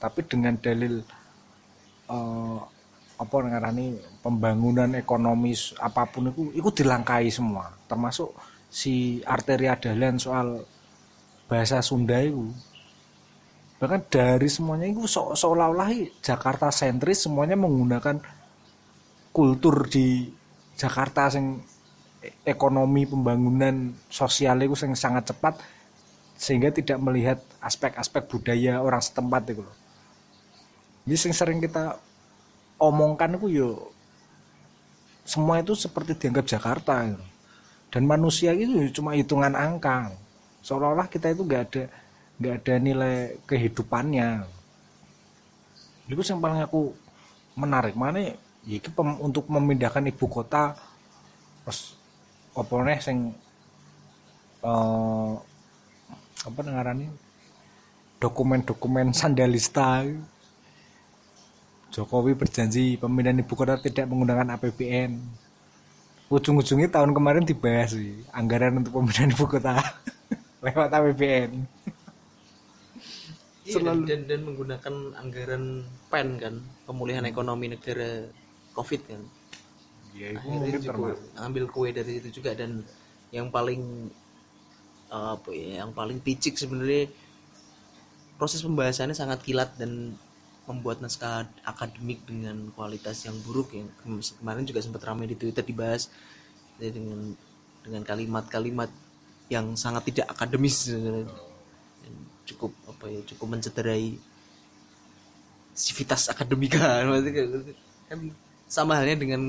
Tapi 0.00 0.20
dengan 0.28 0.54
dalil 0.60 1.00
eh, 2.10 2.58
apa 3.14 3.36
ngarani 3.46 3.94
pembangunan 4.20 4.90
ekonomis 4.98 5.72
apa 5.78 6.02
pun 6.10 6.28
itu 6.34 6.42
itu 6.52 6.68
dilangkai 6.82 7.30
semua. 7.30 7.70
Termasuk 7.86 8.34
si 8.68 9.22
arteria 9.22 9.78
dahlan 9.78 10.18
soal 10.18 10.66
bahasa 11.46 11.78
Sunda 11.84 12.18
itu 12.18 12.50
bahkan 13.84 14.00
dari 14.08 14.48
semuanya 14.48 14.88
itu 14.88 15.04
se- 15.04 15.36
seolah-olah 15.36 15.92
Jakarta 16.24 16.72
sentris 16.72 17.28
semuanya 17.28 17.52
menggunakan 17.52 18.16
kultur 19.28 19.84
di 19.92 20.32
Jakarta 20.72 21.28
yang 21.36 21.60
ekonomi 22.48 23.04
pembangunan 23.04 23.92
sosial 24.08 24.56
itu 24.64 24.72
yang 24.88 24.96
sangat 24.96 25.28
cepat 25.28 25.60
sehingga 26.40 26.72
tidak 26.72 26.96
melihat 26.96 27.38
aspek-aspek 27.60 28.24
budaya 28.24 28.80
orang 28.80 29.04
setempat 29.04 29.52
itu 29.52 29.60
loh. 29.60 29.76
Jadi 31.04 31.16
yang 31.28 31.34
sering 31.36 31.60
kita 31.60 32.00
omongkan 32.80 33.36
itu 33.36 33.52
yo 33.52 33.92
semua 35.28 35.60
itu 35.60 35.76
seperti 35.76 36.16
dianggap 36.16 36.48
Jakarta. 36.48 37.04
Dan 37.92 38.08
manusia 38.08 38.56
itu 38.56 38.80
cuma 38.96 39.12
hitungan 39.12 39.52
angka. 39.52 40.08
Seolah-olah 40.64 41.12
kita 41.12 41.36
itu 41.36 41.44
nggak 41.44 41.62
ada 41.68 41.84
nggak 42.38 42.54
ada 42.62 42.74
nilai 42.82 43.16
kehidupannya. 43.46 44.28
Itu 46.10 46.22
yang 46.22 46.40
paling 46.42 46.62
aku 46.66 46.92
menarik. 47.58 47.94
Mana 47.94 48.18
ya? 48.20 48.34
Iki 48.64 48.90
pem- 48.96 49.20
untuk 49.20 49.44
memindahkan 49.52 50.08
ibu 50.08 50.26
kota 50.26 50.72
terus 51.64 51.96
apa 52.56 52.72
nih 52.84 53.00
sing 53.00 53.18
eh, 54.64 55.32
apa 56.44 56.58
ngarani 56.60 57.06
dokumen-dokumen 58.20 59.12
sandalista. 59.12 60.04
Jokowi 61.94 62.34
berjanji 62.34 62.98
pemindahan 62.98 63.38
ibu 63.38 63.54
kota 63.54 63.78
tidak 63.78 64.10
menggunakan 64.10 64.58
APBN 64.58 65.12
ujung-ujungnya 66.32 66.88
tahun 66.88 67.12
kemarin 67.12 67.44
dibahas 67.44 67.94
sih 67.94 68.24
anggaran 68.32 68.80
untuk 68.80 68.96
pemindahan 68.96 69.30
ibu 69.30 69.44
kota 69.44 69.78
lewat 70.64 70.90
APBN 70.90 71.50
Iya, 73.64 73.80
dan, 73.80 73.80
Selalu. 73.80 74.02
dan, 74.04 74.20
dan 74.28 74.40
menggunakan 74.44 74.94
anggaran 75.16 75.64
PEN 76.12 76.28
kan 76.36 76.54
pemulihan 76.84 77.24
ekonomi 77.24 77.72
negara 77.72 78.28
COVID 78.76 79.00
kan 79.08 79.22
ya 80.14 80.30
itu 80.30 80.46
akhirnya 80.46 80.78
juga 80.78 81.16
ambil 81.42 81.64
kue 81.66 81.90
dari 81.90 82.20
situ 82.20 82.38
juga 82.38 82.54
dan 82.54 82.84
yang 83.34 83.50
paling 83.50 84.12
apa 85.10 85.50
ya 85.50 85.82
yang 85.82 85.90
paling 85.90 86.22
picik 86.22 86.54
sebenarnya 86.54 87.10
proses 88.38 88.62
pembahasannya 88.62 89.16
sangat 89.16 89.42
kilat 89.42 89.74
dan 89.80 90.14
membuat 90.64 91.00
naskah 91.00 91.44
akademik 91.64 92.24
dengan 92.24 92.72
kualitas 92.72 93.24
yang 93.24 93.36
buruk 93.44 93.72
yang 93.76 93.88
kem- 94.00 94.20
kemarin 94.20 94.64
juga 94.64 94.80
sempat 94.80 95.04
ramai 95.04 95.28
di 95.28 95.36
Twitter 95.36 95.60
dibahas 95.60 96.08
ya, 96.80 96.88
dengan 96.88 97.36
dengan 97.84 98.02
kalimat-kalimat 98.04 98.88
yang 99.52 99.76
sangat 99.76 100.08
tidak 100.08 100.32
akademis 100.32 100.88
sebenarnya. 100.88 101.28
Cukup 102.48 102.72
apa 102.90 103.04
ya 103.14 103.20
cukup 103.30 103.46
mencederai 103.56 104.06
sivitas 105.74 106.30
akademika. 106.32 107.02
Kayak- 107.34 107.76
kan 108.08 108.20
sama 108.68 109.00
halnya 109.00 109.16
dengan 109.16 109.42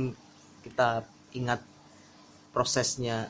kita 0.63 1.03
ingat 1.35 1.59
prosesnya 2.55 3.27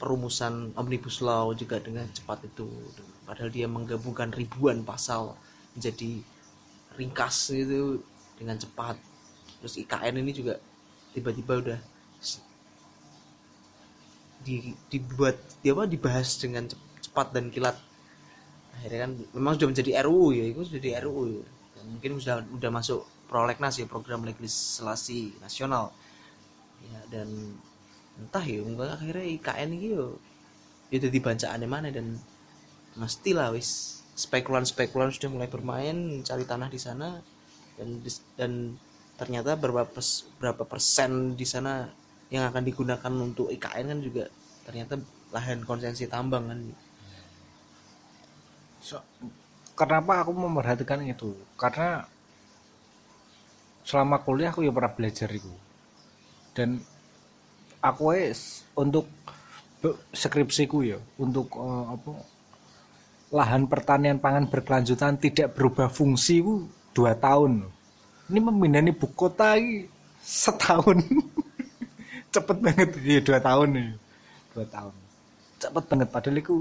perumusan 0.00 0.74
omnibus 0.80 1.22
law 1.22 1.46
juga 1.54 1.76
dengan 1.80 2.06
cepat 2.10 2.38
itu. 2.50 2.66
Padahal 3.24 3.50
dia 3.56 3.66
menggabungkan 3.70 4.30
ribuan 4.34 4.84
pasal 4.84 5.32
menjadi 5.76 6.20
ringkas 6.98 7.36
gitu 7.54 8.02
dengan 8.38 8.56
cepat. 8.60 8.96
Terus 9.62 9.74
IKN 9.82 10.16
ini 10.22 10.32
juga 10.34 10.54
tiba-tiba 11.14 11.54
udah 11.62 11.80
di, 14.44 14.76
dibuat 14.92 15.36
dia 15.64 15.72
apa 15.72 15.88
dibahas 15.88 16.36
dengan 16.36 16.68
cep- 16.68 17.00
cepat 17.00 17.32
dan 17.32 17.48
kilat 17.48 17.76
akhirnya 18.74 19.08
kan 19.08 19.12
memang 19.32 19.52
sudah 19.56 19.68
menjadi 19.70 19.90
RUU 20.04 20.28
ya 20.34 20.44
itu 20.50 20.60
sudah 20.66 20.82
di 20.82 20.90
RUU 20.98 21.24
ya. 21.30 21.46
Mungkin 21.84 22.10
sudah 22.20 22.36
udah 22.48 22.70
masuk 22.72 23.00
prolegnas 23.30 23.78
ya 23.78 23.86
program 23.88 24.26
legislasi 24.26 25.38
nasional. 25.40 25.94
Ya 26.84 27.00
dan 27.08 27.28
entah 28.20 28.44
ya 28.44 28.62
enggak 28.62 29.00
akhirnya 29.00 29.26
IKN 29.40 29.70
ini 29.74 29.96
yo 29.96 30.18
ya 30.92 30.98
jadi 31.02 31.18
bacaannya 31.18 31.68
mana 31.68 31.88
dan 31.90 32.20
mestilah 32.94 33.50
wis 33.50 34.00
spekulan-spekulan 34.14 35.10
sudah 35.10 35.30
mulai 35.32 35.48
bermain 35.50 36.22
cari 36.22 36.44
tanah 36.46 36.68
di 36.70 36.80
sana. 36.80 37.18
Dan 37.74 38.02
dan 38.38 38.52
ternyata 39.18 39.58
berapa 39.58 39.86
pers- 39.86 40.26
berapa 40.38 40.62
persen 40.66 41.34
di 41.38 41.46
sana 41.46 41.90
yang 42.30 42.50
akan 42.50 42.62
digunakan 42.66 43.12
untuk 43.14 43.50
IKN 43.50 43.94
kan 43.94 44.00
juga 44.02 44.24
ternyata 44.66 44.98
lahan 45.30 45.62
konsesi 45.62 46.06
tambang 46.06 46.50
kan 46.50 46.60
So, 48.84 49.00
kenapa 49.72 50.20
aku 50.20 50.36
memperhatikan 50.36 51.00
itu? 51.08 51.32
Karena 51.56 52.04
selama 53.88 54.20
kuliah 54.20 54.52
aku 54.52 54.60
ya 54.60 54.72
pernah 54.76 54.92
belajar 54.92 55.28
itu. 55.32 55.48
Dan 56.52 56.84
aku 57.80 58.12
es 58.12 58.68
untuk 58.76 59.08
be- 59.80 59.96
skripsiku 60.12 60.84
ya 60.84 61.00
untuk 61.16 61.56
eh, 61.56 61.84
apa 61.96 62.12
lahan 63.32 63.64
pertanian 63.66 64.20
pangan 64.20 64.52
berkelanjutan 64.52 65.16
tidak 65.16 65.56
berubah 65.56 65.88
fungsi 65.88 66.44
itu 66.44 66.68
dua 66.92 67.16
tahun. 67.16 67.64
Ini 68.28 68.38
pemindahan 68.38 68.92
ibu 68.92 69.08
kota 69.16 69.56
ini 69.56 69.88
setahun 70.24 71.04
cepet 72.34 72.56
banget 72.58 72.90
iya 73.04 73.20
dua 73.20 73.38
tahun 73.38 73.68
nih 73.76 73.88
dua 74.56 74.66
tahun 74.72 74.94
cepet 75.60 75.84
banget 75.84 76.08
padahal 76.08 76.36
itu 76.40 76.54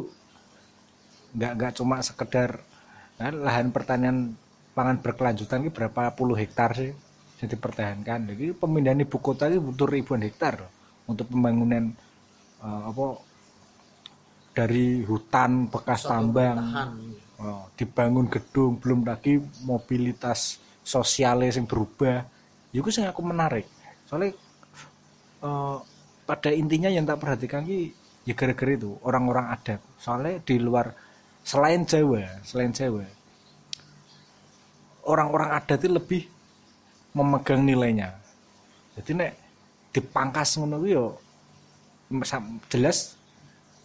nggak 1.33 1.51
nggak 1.57 1.71
cuma 1.81 1.97
sekedar 2.05 2.61
nah, 3.17 3.33
lahan 3.33 3.73
pertanian 3.73 4.37
pangan 4.73 4.97
berkelanjutan 5.01 5.65
ini 5.65 5.69
berapa 5.69 6.13
puluh 6.17 6.33
hektar 6.37 6.73
sih 6.73 6.93
yang 7.43 7.49
dipertahankan. 7.51 8.19
Jadi 8.33 8.55
pemindahan 8.55 9.03
ibu 9.03 9.17
kota 9.19 9.51
ini 9.51 9.59
butuh 9.59 9.87
ribuan 9.91 10.23
hektar 10.23 10.63
loh, 10.63 10.71
untuk 11.11 11.27
pembangunan 11.27 11.91
eh, 12.63 12.81
apa 12.87 13.05
dari 14.55 15.03
hutan 15.03 15.67
bekas 15.67 16.07
tambang. 16.07 16.57
oh, 17.43 17.67
dibangun 17.75 18.31
gedung 18.31 18.79
belum 18.79 19.03
lagi 19.03 19.41
mobilitas 19.67 20.61
sosialnya 20.85 21.51
yang 21.51 21.67
berubah. 21.67 22.23
Itu 22.71 22.89
sih 22.89 23.03
aku 23.03 23.21
menarik. 23.21 23.67
Soalnya 24.07 24.31
eh, 25.43 25.77
pada 26.23 26.49
intinya 26.55 26.87
yang 26.87 27.03
tak 27.03 27.19
perhatikan 27.19 27.67
ki 27.67 27.91
ya 28.23 28.33
gara-gara 28.33 28.71
itu 28.71 28.95
orang-orang 29.03 29.51
adat. 29.51 29.83
Soalnya 29.99 30.39
di 30.39 30.55
luar 30.57 30.95
selain 31.43 31.83
Jawa 31.83 32.23
selain 32.43 32.71
Jawa 32.71 33.03
orang-orang 35.03 35.49
adat 35.51 35.79
itu 35.83 35.91
lebih 35.91 36.23
memegang 37.13 37.61
nilainya. 37.61 38.15
Jadi 38.97 39.11
nek 39.13 39.31
dipangkas 39.93 40.57
ngono 40.57 40.81
yo 40.85 41.17
jelas 42.69 43.17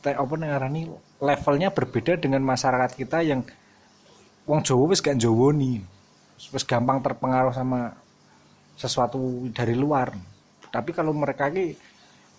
teh 0.00 0.16
apa 0.16 0.32
nek 0.36 0.48
ngarani 0.48 0.82
levelnya 1.20 1.68
berbeda 1.72 2.16
dengan 2.16 2.40
masyarakat 2.44 2.96
kita 2.96 3.20
yang 3.24 3.40
wong 4.48 4.64
Jawa 4.64 4.94
wis 4.94 5.04
gak 5.04 5.20
Jawa 5.20 5.52
nih 5.52 5.82
wis 6.38 6.64
gampang 6.64 7.02
terpengaruh 7.04 7.52
sama 7.52 7.92
sesuatu 8.78 9.50
dari 9.52 9.74
luar. 9.74 10.14
Tapi 10.68 10.90
kalau 10.94 11.12
mereka 11.12 11.50
ini 11.50 11.74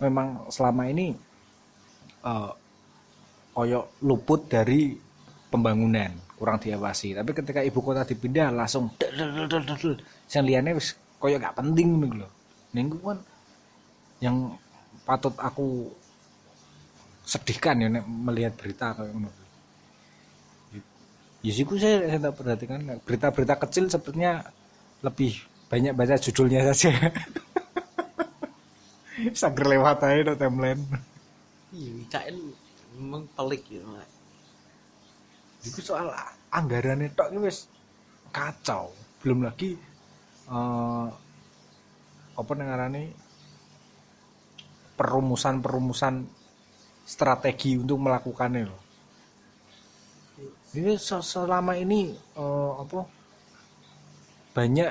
memang 0.00 0.48
selama 0.50 0.88
ini 0.88 1.14
eh 2.20 2.50
koyo 3.50 3.98
luput 4.06 4.46
dari 4.46 5.09
pembangunan 5.50 6.14
kurang 6.38 6.62
diawasi. 6.62 7.18
Tapi 7.18 7.30
ketika 7.36 7.60
ibu 7.60 7.82
kota 7.82 8.06
dipindah 8.06 8.54
langsung 8.54 8.88
yang 10.30 10.44
liane 10.46 10.70
wis 10.78 10.96
koyo 11.20 11.36
gak 11.36 11.58
penting 11.58 12.00
nih 12.00 12.12
loh 12.24 12.30
kan 12.70 13.18
yang 14.22 14.54
patut 15.02 15.34
aku 15.36 15.90
sedihkan 17.26 17.82
ya 17.82 17.88
nek 17.90 18.04
melihat 18.06 18.54
berita 18.54 18.94
kayak 18.94 19.10
ngono. 19.10 19.30
Ya 21.40 21.52
sih 21.56 21.64
saya, 21.80 22.04
saya 22.04 22.20
tak 22.20 22.34
perhatikan. 22.36 22.80
Berita-berita 23.00 23.56
kecil 23.56 23.88
sepertinya 23.88 24.44
lebih 25.00 25.40
banyak 25.72 25.96
baca 25.96 26.20
judulnya 26.20 26.68
saja. 26.68 26.92
Sager 29.40 29.66
lewat 29.66 30.04
aja 30.04 30.20
no 30.20 30.34
timeline. 30.36 30.84
Iya 31.72 31.90
IKN 32.04 32.36
memang 33.00 33.24
pelik 33.32 33.62
gitu 33.70 33.86
Mak. 33.88 34.19
Itu 35.68 35.80
soal 35.84 36.08
anggaran 36.52 37.04
itu 37.04 37.20
wis 37.44 37.68
kacau. 38.34 38.92
Belum 39.22 39.44
lagi 39.46 39.76
eh 40.50 41.08
apa 42.40 42.52
nengarane 42.58 43.02
perumusan-perumusan 44.98 46.14
strategi 47.06 47.74
untuk 47.80 47.98
melakukannya 48.04 48.64
loh 48.68 48.82
ini 50.78 50.94
se- 50.98 51.24
selama 51.24 51.72
ini 51.78 52.14
eh, 52.38 52.72
apa 52.82 53.00
banyak 54.56 54.90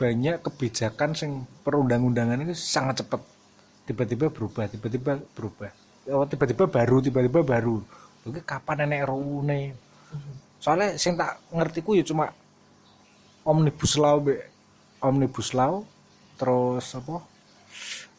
banyak 0.00 0.36
kebijakan 0.46 1.10
yang 1.16 1.32
perundang-undangan 1.64 2.42
itu 2.44 2.54
sangat 2.56 3.04
cepat 3.04 3.20
tiba-tiba 3.88 4.26
berubah 4.32 4.66
tiba-tiba 4.70 5.12
berubah. 5.36 5.70
Oh, 6.10 6.26
tiba-tiba 6.26 6.64
baru 6.66 6.98
tiba-tiba 7.02 7.40
baru. 7.46 7.76
Oke, 8.26 8.40
kapan 8.42 8.86
nenek 8.86 9.06
RUU 9.10 9.38
nih 9.46 9.64
soalnya 10.62 10.94
sing 10.94 11.18
tak 11.18 11.42
ngertiku 11.50 11.98
ya 11.98 12.04
cuma 12.06 12.30
omnibus 13.42 13.98
law 13.98 14.22
be 14.22 14.38
omnibus 15.02 15.52
law 15.52 15.82
terus 16.38 16.86
apa? 16.94 17.22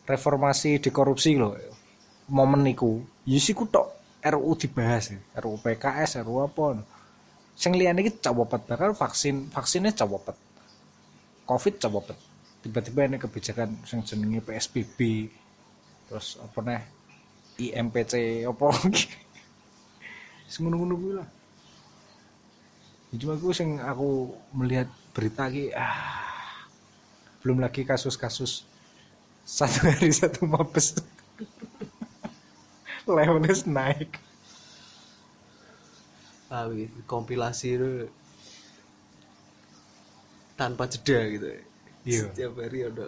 Reformasi 0.03 0.83
di 0.83 0.89
korupsi 0.91 1.39
loh 1.39 1.55
momen 2.27 2.67
niku. 2.67 2.99
Ya 3.23 3.39
sih 3.39 3.55
ku 3.55 3.67
tok 3.71 4.19
RUU 4.19 4.51
dibahas 4.59 5.15
ya. 5.15 5.19
RUU 5.39 5.63
PKS 5.63 6.19
RUU 6.23 6.43
apa 6.43 6.83
sing 7.53 7.77
liyane 7.77 8.01
iki 8.01 8.17
cawopet 8.17 8.65
bahkan 8.65 8.97
vaksin 8.97 9.53
vaksinnya 9.53 9.93
cawopet 9.93 10.33
covid 11.45 11.77
cawopet 11.77 12.17
tiba-tiba 12.65 13.05
ini 13.05 13.17
kebijakan 13.21 13.77
sing 13.85 14.01
jenenge 14.01 14.41
PSBB 14.41 15.29
terus 16.09 16.41
apa 16.41 16.59
nih 16.65 16.81
IMPC 17.61 18.43
apa 18.49 18.73
ngono-ngono 20.53 20.93
kuwi 20.97 21.13
lah 21.17 21.27
Ya, 23.13 23.15
cuma 23.21 23.37
aku 23.37 23.53
sing 23.53 23.77
aku 23.77 24.33
melihat 24.57 24.89
berita 25.13 25.45
ki 25.53 25.69
ah 25.77 26.65
belum 27.43 27.59
lagi 27.61 27.83
kasus-kasus 27.85 28.63
satu 29.45 29.79
hari 29.89 30.11
satu 30.13 30.45
mabes. 30.47 30.97
Levelnya 33.07 33.53
naik. 33.67 34.19
Ah, 36.51 36.69
kompilasi 37.09 37.67
itu 37.75 37.89
tanpa 40.57 40.85
jeda 40.89 41.19
gitu. 41.29 41.47
Iya. 42.03 42.21
setiap 42.29 42.53
hari 42.59 42.79
ada. 42.87 43.07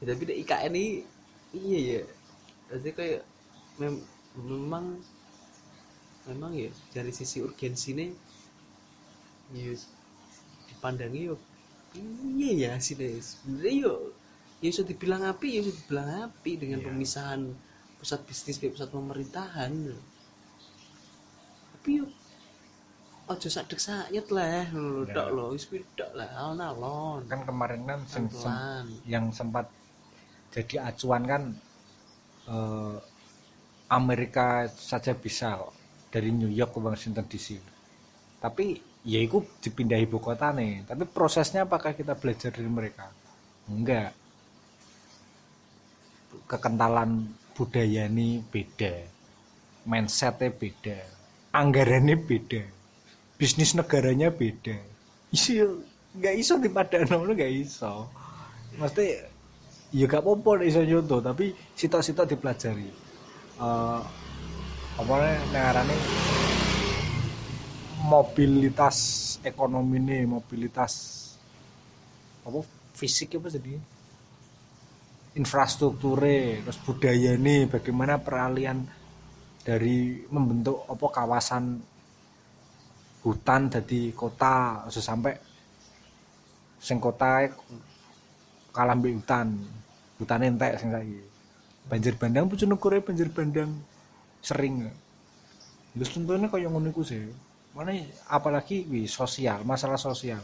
Ya, 0.00 0.04
tapi 0.12 0.22
di 0.28 0.34
IKN 0.42 0.74
ini 0.74 0.86
iya 1.54 1.78
ya. 1.98 2.02
Berarti 2.68 2.90
kayak 2.96 3.20
mem- 3.80 4.06
memang 4.38 4.86
memang 6.22 6.52
ya 6.54 6.70
dari 6.92 7.10
sisi 7.10 7.42
urgensi 7.42 7.90
nih 7.92 8.10
ya 9.52 9.72
dipandangi 10.70 11.20
yo 11.28 11.36
iya 12.38 12.50
ya 12.54 12.72
sih 12.78 12.94
deh 12.94 13.18
sebenarnya 13.20 13.72
yo 13.84 13.94
ya 14.62 14.68
bisa 14.70 14.82
dibilang 14.82 15.22
api 15.26 15.48
ya 15.56 15.60
bisa 15.66 15.74
dibilang 15.82 16.08
api 16.30 16.50
dengan 16.56 16.78
Iya. 16.80 16.86
pemisahan 16.88 17.40
pusat 17.98 18.20
bisnis 18.24 18.56
ke 18.56 18.70
pusat 18.70 18.88
pemerintahan 18.88 19.72
tapi 21.74 21.90
yo 21.98 22.06
ojo 23.26 23.48
sadek 23.48 23.78
sayet 23.78 24.26
lah 24.30 24.66
lho 24.70 25.02
Ya. 25.06 25.14
tok 25.14 25.28
lho 25.34 25.44
wis 25.54 25.64
kuwi 25.66 25.82
tok 25.98 26.10
lah 26.14 26.28
alon-alon. 26.36 27.22
Kan 27.26 27.40
kemarin 27.42 27.82
kan 27.86 28.00
sem- 28.06 28.28
pelan 28.28 28.86
yang 29.06 29.30
sempat 29.32 29.66
jadi 30.52 30.90
acuan 30.90 31.22
kan 31.24 31.42
eh, 32.46 32.96
Amerika 33.88 34.64
saja 34.72 35.12
bisa 35.14 35.54
kok, 35.54 35.72
dari 36.12 36.28
New 36.28 36.52
York 36.52 36.76
ke 36.76 36.80
Washington 36.84 37.24
DC 37.24 37.56
tapi 38.42 38.74
ya 39.06 39.22
itu 39.22 39.42
dipindah 39.62 40.02
ibu 40.02 40.18
kota 40.18 40.50
nih 40.50 40.82
tapi 40.82 41.06
prosesnya 41.06 41.62
apakah 41.62 41.94
kita 41.94 42.18
belajar 42.18 42.50
dari 42.50 42.66
mereka? 42.66 43.06
Enggak. 43.70 44.10
Kekentalan 46.50 47.30
budaya 47.54 48.10
ini 48.10 48.42
beda. 48.42 49.06
Mindsetnya 49.86 50.50
beda. 50.50 50.98
Anggarannya 51.54 52.18
beda. 52.18 52.62
Bisnis 53.38 53.78
negaranya 53.78 54.34
beda. 54.34 54.74
Isi 55.30 55.62
nggak 56.18 56.34
iso 56.34 56.58
di 56.58 56.66
padano 56.66 57.22
lu 57.22 57.38
nggak 57.38 57.54
iso. 57.62 58.10
Mesti 58.74 59.06
ya 59.92 60.08
gak 60.08 60.24
apa-apa 60.24 60.64
iso 60.64 60.80
nyontoh 60.82 61.22
tapi 61.22 61.54
sitok-sitok 61.78 62.26
dipelajari. 62.34 62.90
Eh 63.62 64.00
apa 64.92 65.14
nengarane 65.48 65.96
mobilitas 68.04 68.98
ekonomi 69.40 69.96
nih 69.96 70.28
mobilitas 70.28 70.92
apa 72.44 72.60
fisik 72.92 73.40
apa 73.40 73.48
jadi? 73.48 73.78
Infrastrukturnya 75.32 76.60
terus 76.68 76.78
budaya 76.84 77.32
nih 77.40 77.70
bagaimana 77.72 78.20
peralihan 78.20 78.84
dari 79.64 80.28
membentuk 80.28 80.84
apa 80.84 81.06
kawasan 81.08 81.80
hutan 83.24 83.70
jadi 83.72 84.12
kota 84.12 84.84
sampai 84.92 85.32
sing 86.82 86.98
kota 86.98 87.48
kalah 88.74 88.98
mbek 88.98 89.14
hutan 89.24 89.56
hutan 90.20 90.44
entek 90.44 90.76
sing 90.76 90.92
saiki. 90.92 91.22
Banjir 91.88 92.14
bandang 92.20 92.44
Bojonegoro 92.50 93.00
banjir 93.00 93.32
bandang 93.32 93.72
sering. 94.42 94.90
Terus 95.96 96.10
tentunya 96.12 96.50
kayak 96.50 96.68
ngono 96.68 96.90
iku 96.90 97.06
sih. 97.06 97.30
Mana 97.72 97.96
apalagi 98.28 98.84
wi 98.90 99.08
sosial, 99.08 99.64
masalah 99.64 99.96
sosial. 99.96 100.42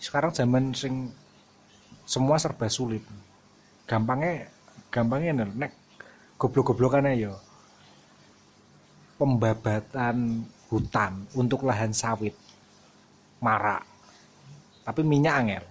Sekarang 0.00 0.32
zaman 0.32 0.72
sing 0.72 1.12
semua 2.08 2.40
serba 2.40 2.70
sulit. 2.72 3.04
Gampangnya 3.84 4.48
gampangnya 4.88 5.44
nek 5.44 5.72
goblok-goblokan 6.40 7.12
ya. 7.12 7.34
Pembabatan 9.20 10.48
hutan 10.72 11.28
untuk 11.36 11.66
lahan 11.66 11.92
sawit. 11.92 12.32
Marak. 13.44 13.84
Tapi 14.88 15.00
minyak 15.04 15.36
angel 15.42 15.64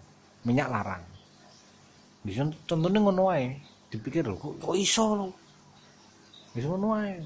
minyak 0.43 0.67
larang. 0.67 1.03
Contohnya 2.67 2.99
ngono 3.03 3.31
ae 3.35 3.59
dipikir 3.91 4.23
kok, 4.23 4.59
kok 4.59 4.75
iso 4.75 5.03
lo 5.15 5.27
bisa 6.53 6.65
ngono 6.69 6.87
ae 6.97 7.17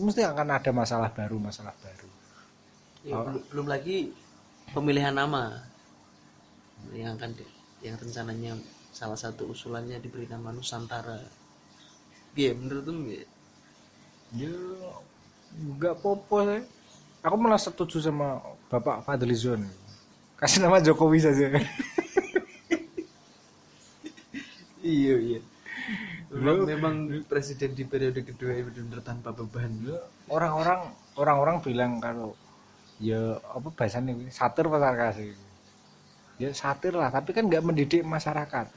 mesti 0.00 0.22
akan 0.24 0.48
ada 0.56 0.70
masalah 0.72 1.10
baru 1.12 1.36
masalah 1.38 1.74
baru 1.84 2.08
Ya, 3.00 3.16
belum, 3.16 3.40
belum 3.48 3.66
lagi 3.72 4.12
pemilihan 4.76 5.16
nama 5.16 5.56
yang 6.92 7.16
akan 7.16 7.32
di- 7.32 7.54
yang 7.80 7.96
rencananya 7.96 8.52
salah 8.92 9.16
satu 9.16 9.48
usulannya 9.48 9.96
diberi 10.04 10.28
nama 10.28 10.52
Nusantara. 10.52 11.16
Iya, 12.36 12.52
menurut 12.60 12.84
nggak? 12.84 13.24
ya 14.36 14.52
nggak 15.74 15.94
popo 15.98 16.36
sih 16.46 16.62
aku 17.26 17.34
malah 17.34 17.58
setuju 17.58 17.98
sama 17.98 18.38
bapak 18.70 19.02
Fadlizon 19.02 19.66
kasih 20.38 20.62
nama 20.62 20.78
Jokowi 20.78 21.18
saja 21.18 21.50
Iya 24.80 25.14
iya. 25.20 25.40
Memang, 26.30 26.62
memang 26.62 26.94
presiden 27.26 27.74
di 27.74 27.82
periode 27.82 28.22
kedua 28.22 28.54
ini 28.54 28.62
benar-benar 28.70 29.02
tanpa 29.02 29.34
beban. 29.34 29.70
orang-orang 30.30 30.94
orang-orang 31.18 31.56
bilang 31.58 31.98
kalau 31.98 32.38
ya 33.02 33.34
apa 33.50 33.68
bahasanya 33.74 34.14
ini, 34.14 34.30
satir 34.30 34.70
apa 34.70 34.78
sarkas 34.78 35.18
ini? 35.18 35.50
ya 36.40 36.48
satir 36.56 36.96
lah 36.96 37.12
tapi 37.12 37.36
kan 37.36 37.44
nggak 37.44 37.60
mendidik 37.60 38.00
masyarakat 38.00 38.72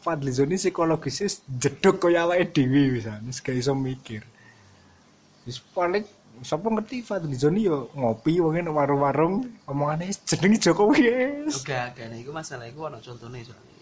Fadlizon 0.00 0.48
ini 0.48 0.56
psikologisnya 0.56 1.28
jedok 1.60 2.08
kaya 2.08 2.24
awake 2.24 2.56
dhewe 2.56 2.96
bisa 2.96 3.20
gak 3.20 3.56
iso 3.56 3.76
mikir 3.76 4.24
wis 5.44 5.60
paling 5.76 6.08
sapa 6.40 6.64
ngerti 6.64 7.04
Fadlizon 7.04 7.60
yo 7.60 7.92
ngopi 7.92 8.40
wong 8.40 8.56
nang 8.56 8.72
warung-warung 8.72 9.44
omongane 9.68 10.08
jenenge 10.24 10.64
Jokowi 10.64 11.12
Oke, 11.44 11.76
oke. 11.76 12.02
Nah, 12.08 12.16
itu 12.16 12.32
masalah 12.32 12.64
itu 12.66 12.80
ono 12.80 12.96
contohnya 12.98 13.38
soalnya. 13.44 13.76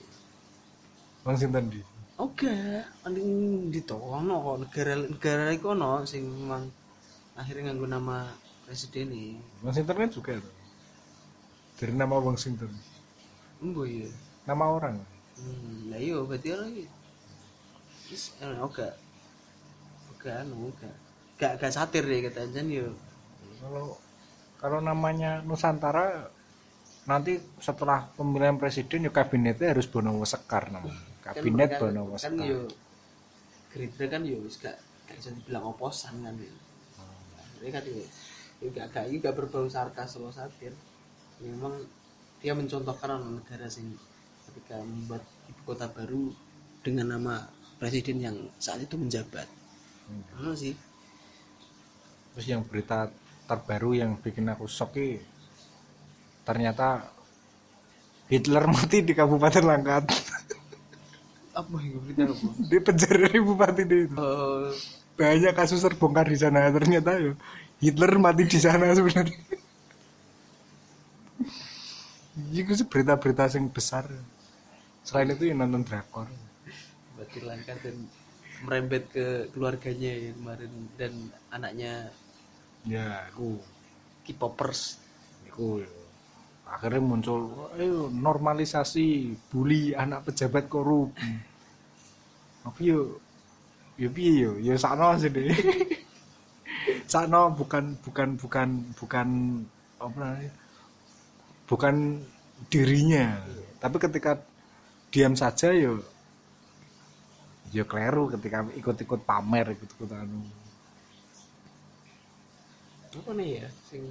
wong 1.22 1.37
sinten 1.38 1.64
di 1.70 1.81
Oke, 2.23 2.55
mending 3.03 3.31
ditono 3.75 4.35
kok 4.47 4.57
negara 4.63 4.95
negara 4.95 5.51
itu 5.51 5.67
ono 5.75 6.07
sing 6.07 6.23
memang 6.23 6.71
akhirnya 7.35 7.75
nganggo 7.75 7.87
nama 7.91 8.31
presiden 8.63 9.11
nih. 9.11 9.35
wong 9.67 9.75
sinten 9.75 9.97
kan 9.99 10.07
juga 10.07 10.33
tuh. 10.39 10.55
dari 11.83 11.93
nama 11.99 12.15
wong 12.23 12.39
sinten 12.39 12.71
Embo 13.59 13.83
ya. 13.83 14.07
nama 14.47 14.71
orang 14.71 14.97
Hmm, 15.33 15.89
lah 15.91 15.99
iya 15.99 16.21
berarti 16.23 16.49
orang 16.55 16.69
iki. 16.77 16.85
Wis 18.13 18.37
eh, 18.39 18.61
oke. 18.61 18.85
Oke, 20.15 20.29
anu 20.31 20.69
oke. 20.71 20.87
Gak 21.41 21.57
gak 21.59 21.73
satir 21.75 22.05
deh 22.05 22.21
kata 22.29 22.47
Anjan 22.47 22.69
yo. 22.71 22.93
kalau 23.59 23.97
kalau 24.63 24.79
namanya 24.79 25.41
Nusantara 25.43 26.31
nanti 27.09 27.41
setelah 27.59 28.07
pemilihan 28.15 28.61
presiden 28.61 29.09
ya 29.09 29.11
kabinetnya 29.11 29.75
harus 29.75 29.91
Bonowo 29.91 30.23
Sekar 30.23 30.71
namanya 30.71 31.12
kabinet 31.23 31.79
kan, 31.79 31.81
Bonowo 31.81 32.15
kan 32.19 32.35
yo 32.43 32.67
Gerindra 33.73 34.07
kan 34.11 34.23
yo 34.27 34.43
wis 34.45 34.61
gak 34.61 34.77
gak 35.09 35.17
bisa 35.17 35.31
dibilang 35.33 35.73
oposan 35.73 36.21
kan 36.21 36.37
yo. 36.37 36.53
Ini 37.63 37.71
kan 37.73 37.83
yo 37.89 38.05
yo 38.61 38.69
gak 38.75 38.93
gak 38.93 39.35
berbau 39.35 39.65
sarkas 39.71 40.19
atau 40.19 40.29
satir. 40.29 40.75
Memang 41.41 41.81
dia 42.45 42.53
mencontohkan 42.53 43.17
orang 43.17 43.41
negara 43.41 43.71
sing 43.71 43.97
ketika 44.51 44.83
membuat 44.83 45.25
ibu 45.49 45.63
kota 45.65 45.89
baru 45.89 46.35
dengan 46.83 47.17
nama 47.17 47.49
presiden 47.79 48.21
yang 48.21 48.37
saat 48.61 48.83
itu 48.85 48.99
menjabat. 48.99 49.47
Hmm. 50.11 50.43
Ono 50.43 50.53
sih. 50.53 50.75
terus 52.33 52.49
yang 52.49 52.65
berita 52.65 53.13
terbaru 53.45 53.93
yang 53.93 54.17
bikin 54.17 54.49
aku 54.49 54.65
shock 54.65 54.97
ternyata 56.49 57.13
Hitler 58.33 58.65
mati 58.73 59.05
di 59.05 59.13
Kabupaten 59.13 59.65
Langkat 59.69 60.32
Apa 61.53 61.77
yang 61.85 62.01
berita 62.01 62.23
apa? 62.33 62.49
di 62.65 62.79
penjara 62.81 63.27
di 63.29 63.41
bupati 63.45 63.83
itu. 63.85 64.17
Oh, 64.17 64.73
banyak 65.21 65.53
kasus 65.53 65.85
terbongkar 65.85 66.25
di 66.25 66.38
sana 66.41 66.73
ternyata 66.73 67.21
ya. 67.21 67.33
Hitler 67.83 68.17
mati 68.17 68.49
di 68.49 68.59
sana 68.62 68.88
sebenarnya. 68.97 69.37
Itu 72.49 72.73
sih 72.73 72.88
berita-berita 72.88 73.53
yang 73.53 73.69
besar. 73.69 74.09
Selain 75.05 75.29
itu 75.35 75.51
yang 75.51 75.61
nonton 75.61 75.85
drakor. 75.85 76.31
Berarti 77.19 77.38
langkah 77.45 77.77
dan 77.85 78.09
merembet 78.62 79.11
ke 79.11 79.51
keluarganya 79.53 80.12
ya 80.15 80.31
kemarin 80.33 80.73
dan 80.97 81.12
anaknya 81.51 81.93
ya 82.87 83.29
aku 83.29 83.59
K-popers. 84.25 85.03
Aku 85.51 85.83
akhirnya 86.73 87.05
muncul 87.05 87.69
ayo 87.77 88.09
normalisasi 88.09 89.37
bully 89.53 89.93
anak 89.93 90.25
pejabat 90.25 90.73
korup 90.73 91.13
tapi 92.63 92.95
yo 92.95 93.21
yo 93.99 94.09
piye 94.11 94.33
yo? 94.47 94.53
Yo 94.63 94.75
sakno 94.79 95.19
sih 95.19 95.31
deh. 95.31 95.51
Sakno 97.13 97.53
bukan 97.53 97.99
bukan 98.01 98.29
bukan 98.41 98.69
bukan 98.97 99.29
apa 100.01 100.17
namanya 100.17 100.53
bukan 101.69 101.95
dirinya. 102.71 103.39
Tapi 103.83 103.97
ketika 103.99 104.39
diam 105.13 105.35
saja 105.35 105.75
yo 105.75 106.01
yo 107.75 107.85
keliru 107.85 108.33
ketika 108.39 108.65
ikut-ikut 108.79 109.21
pamer 109.27 109.75
ikut-ikut 109.77 110.11
anu. 110.15 110.43
Apa 113.13 113.31
nih 113.37 113.61
ya 113.61 113.69
sing 113.93 114.03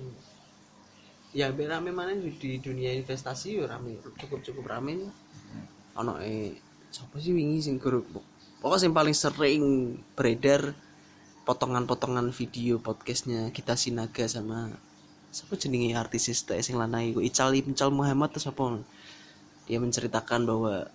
ya 1.31 1.47
rame 1.51 1.91
mana 1.95 2.11
di, 2.15 2.59
dunia 2.59 2.91
investasi 2.91 3.59
yo 3.59 3.63
rame 3.67 3.99
cukup 4.19 4.43
cukup 4.43 4.65
rame. 4.67 5.07
Ono 5.99 6.19
eh 6.19 6.55
siapa 6.91 7.19
sih 7.23 7.31
wingi 7.31 7.63
sing 7.63 7.79
grup 7.79 8.07
pokoknya 8.59 8.91
yang 8.91 8.95
paling 8.95 9.15
sering 9.15 9.63
beredar 10.13 10.75
potongan-potongan 11.47 12.29
video 12.35 12.77
podcastnya 12.83 13.49
kita 13.55 13.79
sinaga 13.79 14.27
sama 14.27 14.75
siapa 15.31 15.55
jenenge 15.55 15.95
artis 15.95 16.27
teh 16.43 16.59
sing 16.59 16.75
lanai? 16.75 17.15
Ku 17.15 17.23
Ical 17.23 17.55
Ical 17.55 17.89
Muhammad 17.89 18.35
atau 18.35 18.43
siapa? 18.43 18.83
Dia 19.65 19.79
menceritakan 19.79 20.43
bahwa 20.43 20.91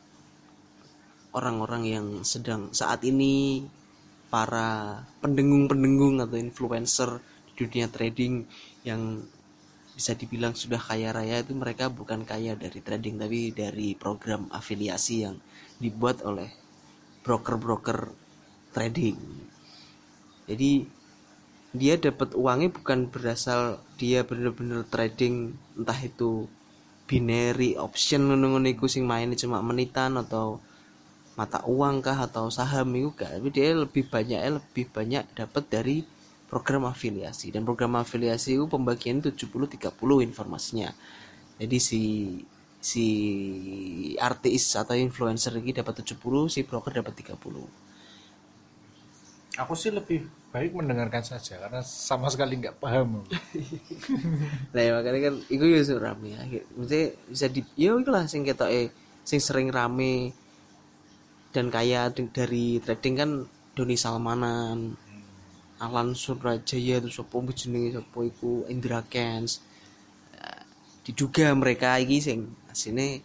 orang-orang 1.33 1.83
yang 1.88 2.07
sedang 2.22 2.68
saat 2.77 3.01
ini 3.09 3.64
para 4.29 5.01
pendengung-pendengung 5.25 6.20
atau 6.20 6.37
influencer 6.37 7.25
di 7.49 7.53
dunia 7.64 7.88
trading 7.88 8.44
yang 8.85 9.25
bisa 9.96 10.12
dibilang 10.12 10.52
sudah 10.52 10.76
kaya 10.76 11.09
raya 11.09 11.40
itu 11.40 11.56
mereka 11.56 11.88
bukan 11.88 12.28
kaya 12.28 12.52
dari 12.52 12.85
trading 12.85 13.16
tapi 13.16 13.48
dari 13.56 13.96
program 13.96 14.52
afiliasi 14.52 15.24
yang 15.24 15.40
dibuat 15.80 16.20
oleh 16.20 16.52
broker-broker 17.24 18.12
trading. 18.76 19.16
Jadi 20.44 20.85
dia 21.72 21.96
dapat 21.96 22.37
uangnya 22.37 22.76
bukan 22.76 23.09
berasal 23.09 23.80
dia 23.96 24.20
bener-bener 24.20 24.85
trading 24.85 25.56
entah 25.76 25.96
itu 26.04 26.44
binary 27.09 27.80
option 27.80 28.28
ngono-ngono 28.28 28.68
iku 28.68 28.88
sing 28.88 29.09
cuma 29.40 29.64
menitan 29.64 30.20
atau 30.20 30.61
mata 31.37 31.61
uang 31.68 32.00
kah 32.00 32.16
atau 32.16 32.48
saham 32.48 32.96
itu 32.96 33.12
tapi 33.16 33.52
dia 33.52 33.76
lebih 33.76 34.09
banyak 34.09 34.40
lebih 34.40 34.88
banyak 34.88 35.24
dapat 35.37 35.64
dari 35.68 35.96
program 36.50 36.87
afiliasi. 36.90 37.50
Dan 37.54 37.62
program 37.68 37.98
afiliasi 37.98 38.56
itu 38.59 38.66
pembagian 38.70 39.18
70 39.22 39.35
30 39.66 40.26
informasinya. 40.26 40.90
Jadi 41.61 41.78
si 41.80 42.02
si 42.80 43.06
artis 44.20 44.76
atau 44.78 44.94
influencer 44.94 45.59
ini 45.59 45.74
dapat 45.74 46.04
70 46.06 46.46
si 46.52 46.62
broker 46.62 46.92
dapat 47.02 47.14
30 47.18 47.66
aku 49.56 49.72
sih 49.72 49.88
lebih 49.88 50.28
baik 50.52 50.76
mendengarkan 50.76 51.24
saja 51.24 51.56
karena 51.56 51.80
sama 51.80 52.28
sekali 52.28 52.61
nggak 52.61 52.76
paham. 52.76 53.24
Lah 54.76 54.82
ya 54.87 54.90
makanya 55.00 55.20
kan 55.32 55.35
iku 55.48 55.64
ya 55.64 55.80
rame. 55.96 56.37
Akhir- 56.37 56.68
Maksudnya 56.76 57.04
bisa 57.28 57.46
di 57.48 57.61
ya 57.76 57.96
iku 57.96 58.11
lah 58.12 58.28
sing 58.28 58.44
ketok 58.44 58.68
eh 58.68 58.87
sing 59.24 59.40
sering 59.40 59.72
rame 59.72 60.37
dan 61.56 61.72
kaya 61.72 62.12
dari 62.12 62.85
trading 62.85 63.14
kan 63.16 63.30
Doni 63.76 63.96
Salmanan, 63.96 64.96
Alan 65.76 66.16
Surajaya 66.16 66.98
itu 67.04 67.10
sapa 67.12 67.36
jenenge 67.52 68.00
sapa 68.00 68.18
iku 68.24 68.64
Indra 68.72 69.04
Kens. 69.04 69.60
Eh, 70.32 70.62
Diduga 71.04 71.52
mereka 71.52 72.00
iki 72.00 72.18
sing 72.18 72.48
asine 72.72 73.20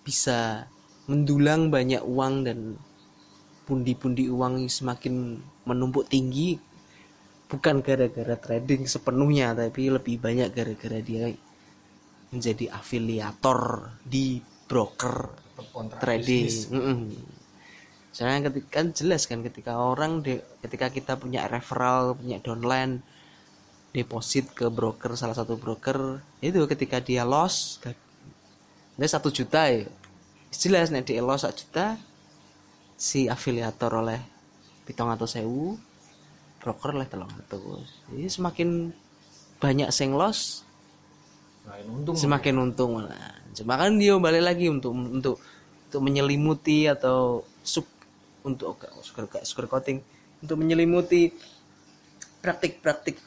bisa 0.00 0.64
mendulang 1.06 1.68
banyak 1.68 2.00
uang 2.02 2.34
dan 2.48 2.78
pundi-pundi 3.68 4.26
uang 4.26 4.66
semakin 4.66 5.38
menumpuk 5.68 6.10
tinggi 6.10 6.58
bukan 7.50 7.82
gara-gara 7.82 8.38
trading 8.38 8.86
sepenuhnya 8.86 9.54
tapi 9.54 9.90
lebih 9.90 10.22
banyak 10.22 10.54
gara-gara 10.54 10.98
dia 11.02 11.34
menjadi 12.30 12.70
afiliator 12.70 13.90
di 14.06 14.38
broker 14.70 15.34
trading. 15.98 16.46
Soalnya 18.10 18.50
ketika 18.50 18.82
kan 18.82 18.86
jelas 18.90 19.26
kan 19.30 19.40
ketika 19.46 19.78
orang 19.78 20.22
de- 20.26 20.42
ketika 20.66 20.90
kita 20.90 21.12
punya 21.14 21.46
referral, 21.46 22.18
punya 22.18 22.42
downline 22.42 23.02
deposit 23.90 24.50
ke 24.54 24.70
broker 24.70 25.18
salah 25.18 25.34
satu 25.34 25.58
broker 25.58 26.22
itu 26.38 26.62
ketika 26.70 27.02
dia 27.02 27.26
loss 27.26 27.82
dia 28.94 29.08
satu 29.10 29.34
juta 29.34 29.66
ya. 29.66 29.86
Jelas 30.50 30.90
nih 30.90 31.06
dia 31.06 31.22
loss 31.22 31.46
satu 31.46 31.56
juta 31.66 31.86
si 33.00 33.30
afiliator 33.30 33.90
oleh 33.96 34.20
pitong 34.84 35.10
atau 35.14 35.24
sewu 35.24 35.78
broker 36.60 36.92
oleh 36.92 37.08
telung 37.08 37.32
atau 37.46 37.80
jadi 38.12 38.28
semakin 38.28 38.92
banyak 39.56 39.88
sing 39.88 40.12
loss 40.12 40.66
ini 41.64 41.88
untung 41.88 42.16
semakin 42.18 42.54
untung 42.60 43.00
nah, 43.00 43.34
cuma 43.56 43.80
kan 43.80 43.96
dia 43.96 44.18
balik 44.20 44.44
lagi 44.44 44.66
untuk 44.68 44.92
untuk 44.92 45.36
untuk 45.88 46.00
menyelimuti 46.02 46.90
atau 46.90 47.46
suk 47.64 47.88
untuk 48.44 48.80
sugar 49.04 49.26
sugar 49.44 49.66
coating 49.68 50.00
untuk 50.40 50.56
menyelimuti 50.56 51.32
praktik-praktik 52.40 53.20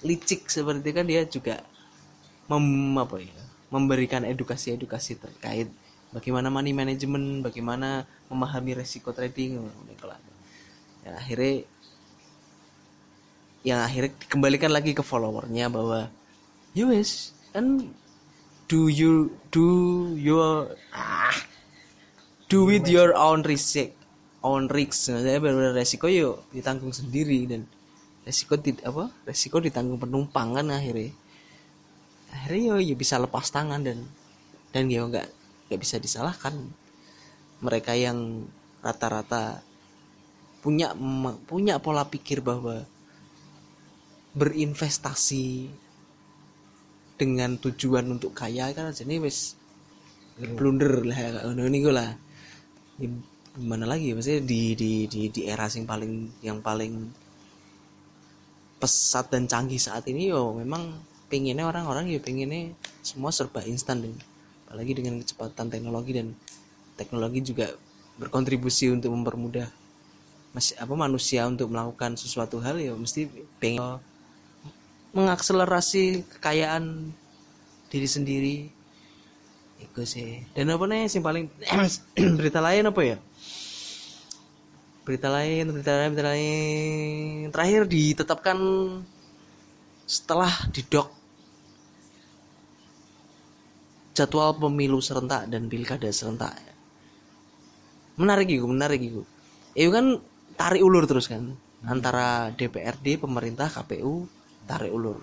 licik 0.00 0.48
seperti 0.48 0.88
kan 0.96 1.04
dia 1.04 1.28
juga 1.28 1.60
mem, 2.48 2.96
apa 2.96 3.20
ya 3.20 3.36
memberikan 3.68 4.24
edukasi-edukasi 4.24 5.20
terkait 5.20 5.68
bagaimana 6.10 6.50
money 6.50 6.74
management 6.74 7.44
bagaimana 7.44 8.08
memahami 8.26 8.74
resiko 8.74 9.14
trading 9.14 9.60
udah 9.60 9.96
kelar. 10.00 10.20
ya 11.06 11.10
akhirnya 11.16 11.54
yang 13.60 13.80
akhirnya 13.84 14.16
dikembalikan 14.16 14.72
lagi 14.72 14.96
ke 14.96 15.04
followernya 15.04 15.68
bahwa 15.68 16.08
ya 16.72 16.88
wes 16.88 17.36
kan 17.52 17.92
do 18.66 18.88
you 18.88 19.34
do 19.52 20.08
your 20.16 20.72
ah 20.96 21.36
do 22.50 22.66
with 22.66 22.90
your 22.90 23.14
own 23.14 23.46
risk 23.46 23.94
own 24.42 24.68
risk. 24.72 25.12
Saya 25.12 25.38
benar 25.40 25.76
resiko 25.76 26.08
yuk 26.08 26.44
ditanggung 26.52 26.92
sendiri 26.92 27.44
dan 27.46 27.68
resiko 28.24 28.56
tidak 28.56 28.84
apa 28.88 29.04
resiko 29.28 29.60
ditanggung 29.60 30.00
penumpang 30.00 30.56
kan 30.56 30.66
akhirnya. 30.72 31.12
Akhirnya 32.30 32.76
yo 32.76 32.76
ya 32.80 32.94
bisa 32.96 33.20
lepas 33.20 33.48
tangan 33.52 33.84
dan 33.84 34.06
dan 34.72 34.88
ya 34.88 35.04
nggak 35.04 35.28
nggak 35.68 35.80
bisa 35.80 36.00
disalahkan. 36.00 36.56
Mereka 37.60 37.92
yang 37.96 38.48
rata-rata 38.80 39.60
punya 40.64 40.92
punya 41.48 41.80
pola 41.80 42.08
pikir 42.08 42.40
bahwa 42.40 42.84
berinvestasi 44.32 45.68
dengan 47.20 47.60
tujuan 47.60 48.08
untuk 48.08 48.32
kaya 48.32 48.72
kan 48.72 48.96
jadi 48.96 49.20
wis 49.20 49.52
blunder 50.40 51.04
lah 51.04 51.44
ngono 51.44 51.68
niku 51.68 51.92
lah 51.92 52.16
gimana 53.56 53.84
lagi 53.88 54.14
maksudnya 54.14 54.42
di 54.44 54.76
di 54.78 54.92
di 55.10 55.26
di 55.32 55.40
era 55.48 55.66
yang 55.66 55.88
paling 55.88 56.12
yang 56.44 56.58
paling 56.62 57.10
pesat 58.80 59.28
dan 59.28 59.44
canggih 59.50 59.80
saat 59.80 60.06
ini 60.08 60.30
yo 60.30 60.56
memang 60.56 60.96
pengennya 61.28 61.66
orang-orang 61.68 62.08
ya 62.08 62.20
pengennya 62.22 62.72
semua 63.02 63.34
serba 63.34 63.60
instan 63.66 64.02
dan 64.04 64.14
apalagi 64.66 64.92
dengan 64.96 65.20
kecepatan 65.20 65.66
teknologi 65.68 66.12
dan 66.14 66.32
teknologi 66.94 67.40
juga 67.42 67.74
berkontribusi 68.16 68.92
untuk 68.92 69.12
mempermudah 69.12 69.68
masih 70.50 70.74
apa 70.78 70.94
manusia 70.98 71.46
untuk 71.46 71.70
melakukan 71.70 72.18
sesuatu 72.18 72.58
hal 72.58 72.78
ya 72.78 72.94
mesti 72.94 73.30
pengen 73.62 74.02
mengakselerasi 75.14 76.26
kekayaan 76.38 77.14
diri 77.90 78.08
sendiri 78.08 78.56
itu 79.80 80.02
sih. 80.04 80.44
Dan 80.52 80.70
apa 80.70 80.84
nih 80.84 81.08
yang 81.08 81.24
paling 81.24 81.44
berita 82.38 82.60
lain 82.60 82.84
apa 82.92 83.00
ya? 83.00 83.16
Berita 85.02 85.28
lain 85.32 85.64
berita 85.72 85.92
lain 85.96 86.10
berita 86.12 86.28
lain. 86.28 87.48
Terakhir 87.50 87.80
ditetapkan 87.88 88.58
setelah 90.04 90.52
didok 90.70 91.08
jadwal 94.12 94.52
pemilu 94.58 95.00
serentak 95.00 95.48
dan 95.48 95.66
pilkada 95.66 96.12
serentak. 96.12 96.54
Menarik 98.20 98.52
gitu 98.52 98.68
menarik 98.68 99.00
gitu 99.00 99.24
itu 99.74 99.90
kan 99.90 100.18
tarik 100.58 100.82
ulur 100.82 101.06
terus 101.06 101.30
kan 101.30 101.54
antara 101.86 102.50
DPRD 102.54 103.22
pemerintah 103.22 103.70
KPU 103.70 104.26
tarik 104.66 104.90
ulur 104.90 105.22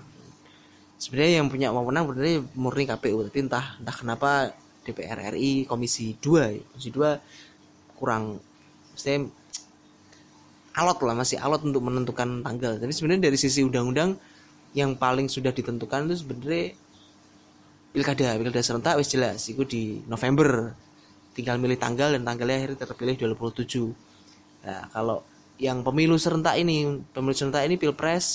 sebenarnya 0.97 1.41
yang 1.41 1.47
punya 1.47 1.69
wewenang 1.69 2.09
sebenarnya 2.09 2.37
murni 2.57 2.85
KPU 2.89 3.21
tapi 3.29 3.37
entah 3.45 3.77
entah 3.77 3.95
kenapa 3.95 4.29
DPR 4.81 5.35
RI 5.35 5.67
Komisi 5.67 6.17
2 6.17 6.55
ya. 6.55 6.63
Komisi 6.73 6.89
2 6.89 7.97
kurang 7.97 8.41
saya 8.97 9.25
alot 10.77 10.97
lah 11.01 11.15
masih 11.17 11.37
alot 11.41 11.65
untuk 11.65 11.81
menentukan 11.85 12.45
tanggal. 12.45 12.77
Tapi 12.77 12.93
sebenarnya 12.93 13.29
dari 13.29 13.37
sisi 13.37 13.65
undang-undang 13.65 14.17
yang 14.77 14.93
paling 14.93 15.25
sudah 15.25 15.49
ditentukan 15.49 16.07
itu 16.09 16.21
sebenarnya 16.21 16.77
pilkada. 17.91 18.37
Pilkada 18.37 18.61
serentak 18.61 18.93
wis 19.01 19.09
jelas 19.09 19.41
itu 19.49 19.65
di 19.65 20.01
November. 20.05 20.73
Tinggal 21.33 21.61
milih 21.61 21.77
tanggal 21.77 22.17
dan 22.17 22.25
tanggalnya 22.25 22.65
akhirnya 22.65 22.77
terpilih 22.81 23.15
27 23.37 24.09
nah 24.67 24.83
kalau 24.91 25.23
yang 25.61 25.79
pemilu 25.85 26.19
serentak 26.19 26.59
ini 26.59 26.99
pemilu 27.15 27.31
serentak 27.31 27.63
ini 27.63 27.79
pilpres 27.79 28.25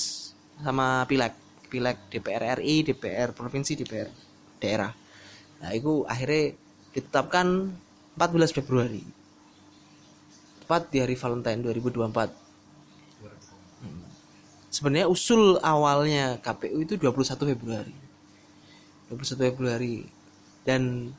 sama 0.63 1.05
pileg 1.11 1.42
pileg 1.73 1.97
DPR 2.13 2.61
RI 2.61 2.85
DPR 2.85 3.33
provinsi 3.33 3.73
DPR 3.81 4.13
daerah. 4.61 4.93
Nah 5.65 5.73
itu 5.73 6.05
akhirnya 6.05 6.53
ditetapkan 6.93 7.73
14 8.21 8.53
Februari. 8.61 9.01
Tepat 10.61 10.93
di 10.93 11.01
hari 11.01 11.17
Valentine 11.17 11.65
2024 11.65 12.29
hmm. 13.81 14.05
sebenarnya 14.69 15.09
usul 15.09 15.57
awalnya 15.65 16.37
KPU 16.45 16.85
itu 16.85 17.01
21 17.01 17.57
Februari. 17.57 17.97
21 19.09 19.49
Februari. 19.49 20.05
Dan 20.63 21.11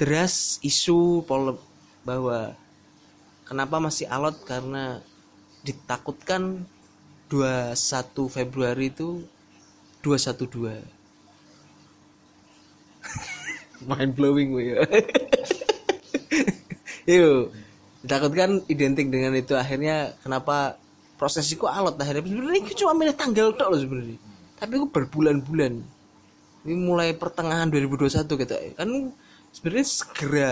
deras 0.00 0.58
isu 0.64 1.22
pol 1.28 1.60
bahwa 2.02 2.56
kenapa 3.46 3.78
masih 3.78 4.10
alot 4.10 4.40
karena 4.42 4.98
ditakutkan 5.62 6.66
21 7.32 7.76
Februari 8.28 8.92
itu 8.92 9.24
212 10.04 10.84
mind 13.88 14.12
blowing 14.12 14.52
gue 14.52 14.64
ya. 14.76 14.84
Yuk 17.16 17.64
ditakutkan 18.04 18.60
identik 18.68 19.08
dengan 19.08 19.32
itu. 19.32 19.56
Akhirnya 19.56 20.12
kenapa 20.20 20.76
proses 21.16 21.48
itu 21.48 21.64
alot 21.64 21.96
akhirnya? 21.96 22.20
Sebenarnya 22.20 22.60
itu 22.60 22.84
cuma 22.84 22.92
milih 22.92 23.16
tanggal 23.16 23.56
tok 23.56 23.72
loh 23.72 23.80
sebenarnya. 23.80 24.20
Tapi 24.60 24.72
itu 24.76 24.86
berbulan-bulan. 24.92 25.72
Ini 26.68 26.74
mulai 26.76 27.16
pertengahan 27.16 27.72
2021 27.72 28.28
gitu. 28.28 28.54
Kan 28.76 28.88
sebenarnya 29.56 29.86
segera 29.88 30.50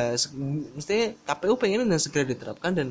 mestinya 0.73 1.13
KPU 1.29 1.55
pengen 1.61 1.85
dan 1.85 2.01
segera 2.01 2.25
diterapkan 2.25 2.73
dan 2.73 2.89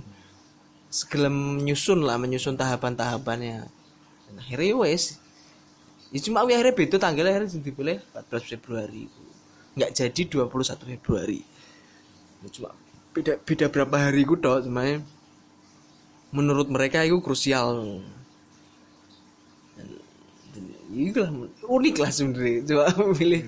segala 0.94 1.34
menyusun 1.34 2.06
lah 2.06 2.22
menyusun 2.22 2.54
tahapan-tahapannya. 2.54 3.66
Akhirnya 4.38 4.68
ya 4.70 4.78
wes 4.78 5.21
ya 6.12 6.20
cuma 6.20 6.44
akhirnya 6.44 6.76
beda 6.76 6.96
tanggalnya 7.00 7.32
akhirnya 7.40 7.60
dipilih 7.64 7.98
14 8.12 8.52
Februari. 8.56 9.04
Nggak 9.80 9.92
jadi 9.96 10.22
21 10.28 10.92
Februari. 10.96 11.42
Ya, 12.44 12.48
cuma 12.52 12.70
beda 13.12 13.40
beda 13.44 13.66
berapa 13.68 13.96
hari 13.96 14.24
ku 14.24 14.40
dok 14.40 14.68
semuanya 14.68 15.04
menurut 16.32 16.68
mereka 16.72 17.04
itu 17.04 17.20
krusial. 17.20 18.00
Itu 20.92 21.24
lah 21.24 21.32
unik 21.64 21.96
lah 22.04 22.12
sebenarnya. 22.12 22.60
Coba 22.68 22.84
memilih 23.00 23.48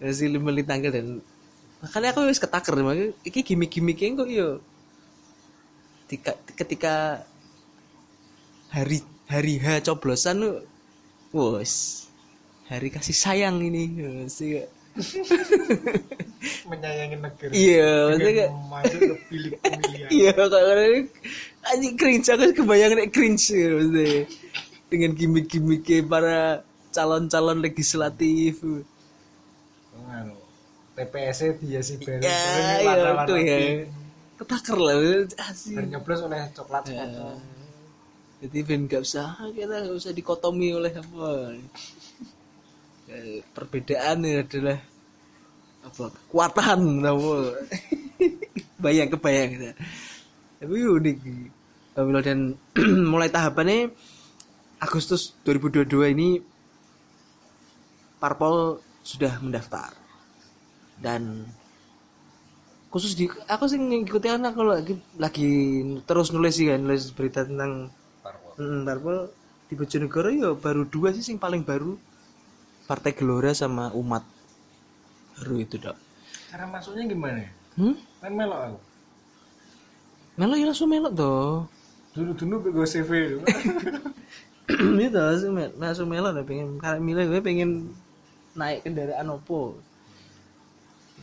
hasil 0.00 0.32
memilih 0.32 0.64
tanggal 0.64 0.92
dan 0.92 1.06
makanya 1.84 2.12
aku 2.16 2.28
wis 2.28 2.40
ketaker 2.40 2.76
makanya 2.80 3.12
ini 3.24 3.40
gimmick-gimmicknya 3.44 4.16
kok 4.16 4.28
iya. 4.28 4.48
Ketika 6.08 6.32
ketika 6.56 6.94
hari 8.72 9.04
hari 9.28 9.60
H 9.60 9.84
coblosan 9.86 10.64
wos 11.30 12.06
hari 12.70 12.88
kasih 12.90 13.16
sayang 13.16 13.58
ini. 13.62 13.90
Sih 14.30 14.62
menyayangi 16.70 17.16
negeri. 17.18 17.52
Iya 17.54 17.90
maksudnya 18.10 18.46
maju 18.66 18.96
ke 18.98 19.16
pilih 19.30 19.52
pemilihan 19.62 20.10
iya 20.18 20.32
kalau 20.34 20.84
anjing 21.70 21.94
cringe 21.94 22.28
aku 22.30 22.44
kebayang 22.62 22.92
nek 22.98 23.10
cringe 23.14 23.46
ya, 23.54 23.68
maksudnya. 23.74 24.26
Dengan 24.90 25.10
gimmick-gimmicknya 25.14 26.02
para 26.02 26.66
calon-calon 26.90 27.62
legislatif. 27.62 28.58
Anu, 30.10 30.34
TPS 30.98 31.38
dia 31.62 31.80
sih 31.86 31.96
bareng 32.02 32.26
ya 32.26 32.42
iya 32.82 33.10
itu 33.22 33.34
ya. 33.38 33.58
ketaker 34.42 34.78
lah 34.80 34.96
asik 35.52 35.78
dan 35.78 35.86
nyoblos 35.92 36.20
oleh 36.26 36.40
coklat 36.50 36.82
Ya. 36.90 37.06
Jadi 38.40 38.58
Ben 38.64 38.88
gak 38.88 39.04
usah 39.04 39.36
kita 39.52 39.84
gak 39.84 39.96
usah 40.00 40.12
dikotomi 40.16 40.72
oleh 40.72 40.88
apa. 40.96 41.52
Ya, 43.04 43.44
perbedaan 43.52 44.24
ini 44.24 44.40
adalah 44.40 44.80
apa? 45.84 46.04
Kekuatan 46.08 47.04
apa? 47.04 47.34
Bayang 48.82 49.12
kebayang. 49.12 49.50
Gitu. 49.60 49.66
tapi 50.56 50.76
unik. 50.88 51.16
Pemilu 51.92 52.20
dan 52.24 52.56
mulai 53.12 53.28
tahapannya 53.28 53.92
Agustus 54.80 55.36
2022 55.44 56.14
ini 56.16 56.40
Parpol 58.16 58.80
sudah 59.04 59.36
mendaftar. 59.44 59.92
Dan 60.96 61.44
khusus 62.88 63.12
di 63.12 63.28
aku 63.28 63.68
sih 63.68 63.76
ngikuti 63.76 64.32
anak 64.32 64.56
kalau 64.56 64.74
lagi 64.74 64.96
lagi 65.20 65.52
terus 66.08 66.32
nulis 66.34 66.58
sih 66.58 66.66
kan 66.66 66.82
nulis 66.82 67.14
berita 67.14 67.46
tentang 67.46 67.86
Hmm, 68.60 68.84
Parpol 68.84 69.32
di 69.72 69.74
Bojonegoro 69.78 70.28
ya 70.28 70.52
baru 70.52 70.84
dua 70.84 71.16
sih 71.16 71.32
yang 71.32 71.40
paling 71.40 71.64
baru. 71.64 71.96
Partai 72.84 73.16
Gelora 73.16 73.56
sama 73.56 73.88
Umat. 73.96 74.20
Baru 75.40 75.56
itu 75.64 75.80
dok. 75.80 75.96
Cara 76.52 76.68
masuknya 76.68 77.08
gimana? 77.08 77.48
Hmm? 77.80 77.96
kan 78.20 78.36
melok 78.36 78.60
aku. 78.60 78.78
Melo 80.36 80.54
ya 80.60 80.68
langsung 80.68 80.92
melok 80.92 81.16
toh 81.16 81.64
dulu 82.10 82.34
dulu 82.34 82.54
gue 82.74 82.86
CV 82.90 83.38
itu 84.98 85.14
langsung 85.14 85.54
mel 85.54 85.70
langsung 85.78 86.10
melok 86.10 86.42
dah 86.42 86.44
pengen 86.46 86.74
karena 86.82 86.98
milih 86.98 87.24
gue 87.30 87.40
pengen 87.42 87.70
naik 88.58 88.82
kendaraan 88.82 89.30
opo? 89.30 89.78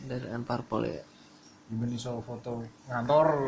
Kendaraan 0.00 0.42
parpol 0.48 0.88
ya. 0.88 1.04
Gimana 1.68 1.96
soal 2.00 2.24
foto 2.24 2.64
ngantor? 2.88 3.28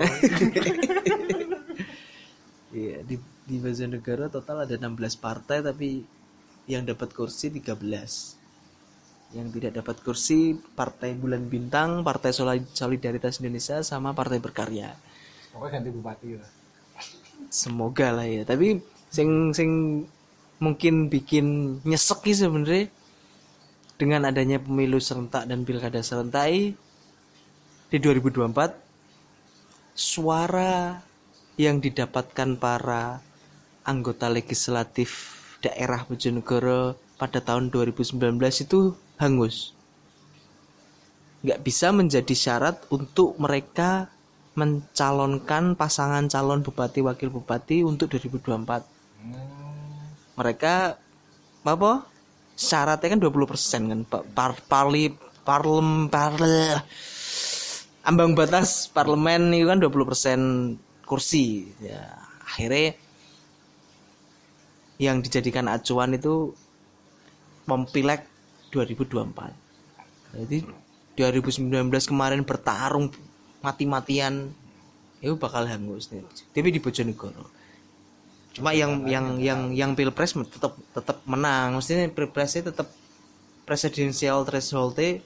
Iya 2.70 3.03
di 3.03 3.18
di 3.50 3.58
Bojonegoro 3.58 4.30
total 4.30 4.62
ada 4.62 4.74
16 4.78 5.18
partai 5.18 5.58
tapi 5.66 6.06
yang 6.70 6.86
dapat 6.86 7.10
kursi 7.10 7.50
13 7.50 7.74
yang 9.34 9.46
tidak 9.50 9.82
dapat 9.82 9.96
kursi 10.02 10.58
Partai 10.58 11.14
Bulan 11.14 11.46
Bintang, 11.46 12.02
Partai 12.02 12.34
Soli- 12.34 12.66
Solidaritas 12.74 13.38
Indonesia 13.42 13.78
sama 13.82 14.14
Partai 14.14 14.38
Berkarya. 14.42 14.94
pokoknya 15.50 15.82
ganti 15.82 15.90
bupati 15.90 16.28
lah 16.38 16.50
Semoga 17.50 18.12
lah 18.14 18.28
ya. 18.28 18.42
Tapi 18.44 18.78
sing 19.08 19.50
sing 19.56 20.04
mungkin 20.60 21.08
bikin 21.08 21.80
nyesek 21.88 22.20
sih 22.28 22.44
sebenarnya 22.44 22.92
dengan 23.96 24.28
adanya 24.28 24.60
pemilu 24.60 25.00
serentak 25.00 25.48
dan 25.48 25.64
pilkada 25.64 26.04
serentak 26.04 26.76
di 27.90 27.96
2024 27.96 28.76
suara 29.96 31.00
yang 31.56 31.80
didapatkan 31.80 32.56
para 32.60 33.20
anggota 33.90 34.31
legislatif 34.31 35.35
daerah 35.61 36.07
Bojonegoro 36.07 36.94
pada 37.18 37.42
tahun 37.42 37.68
2019 37.74 38.16
itu 38.38 38.94
hangus. 39.18 39.74
Nggak 41.42 41.61
bisa 41.61 41.90
menjadi 41.90 42.35
syarat 42.37 42.87
untuk 42.94 43.35
mereka 43.37 44.09
mencalonkan 44.55 45.74
pasangan 45.74 46.31
calon 46.31 46.62
bupati 46.62 47.00
wakil 47.03 47.29
bupati 47.31 47.83
untuk 47.83 48.12
2024 48.14 49.00
mereka 50.40 50.96
apa? 51.64 51.92
Syaratnya 52.57 53.09
kan 53.16 53.20
20% 53.20 53.88
kan 53.92 54.00
Pa- 54.09 54.26
par, 54.37 54.53
parli 54.68 55.12
parlem 55.40 56.12
parle 56.12 56.76
ambang 58.05 58.37
batas 58.37 58.88
parlemen 58.92 59.53
itu 59.57 59.68
kan 59.68 59.81
20% 59.81 60.76
kursi. 61.05 61.68
Ya 61.81 62.20
akhirnya 62.44 62.96
yang 65.00 65.24
dijadikan 65.24 65.64
acuan 65.72 66.12
itu 66.12 66.52
mempilek 67.64 68.28
2024 68.68 70.36
jadi 70.36 70.58
2019 71.16 71.72
kemarin 72.04 72.44
bertarung 72.44 73.08
mati-matian 73.64 74.52
itu 75.20 75.36
bakal 75.36 75.64
hangus 75.64 76.08
nih 76.08 76.24
tapi 76.52 76.72
di 76.72 76.80
Bojonegoro. 76.80 77.44
Cuma 78.56 78.72
yang 78.72 79.04
yang 79.04 79.36
yang 79.36 79.60
yang 79.76 79.90
pilpres 79.92 80.32
tetap 80.32 80.74
tetap 80.96 81.22
menang. 81.28 81.76
Maksudnya 81.76 82.08
pilpresnya 82.08 82.72
tetap 82.72 82.88
presidensial 83.68 84.42
thresholdnya 84.42 85.22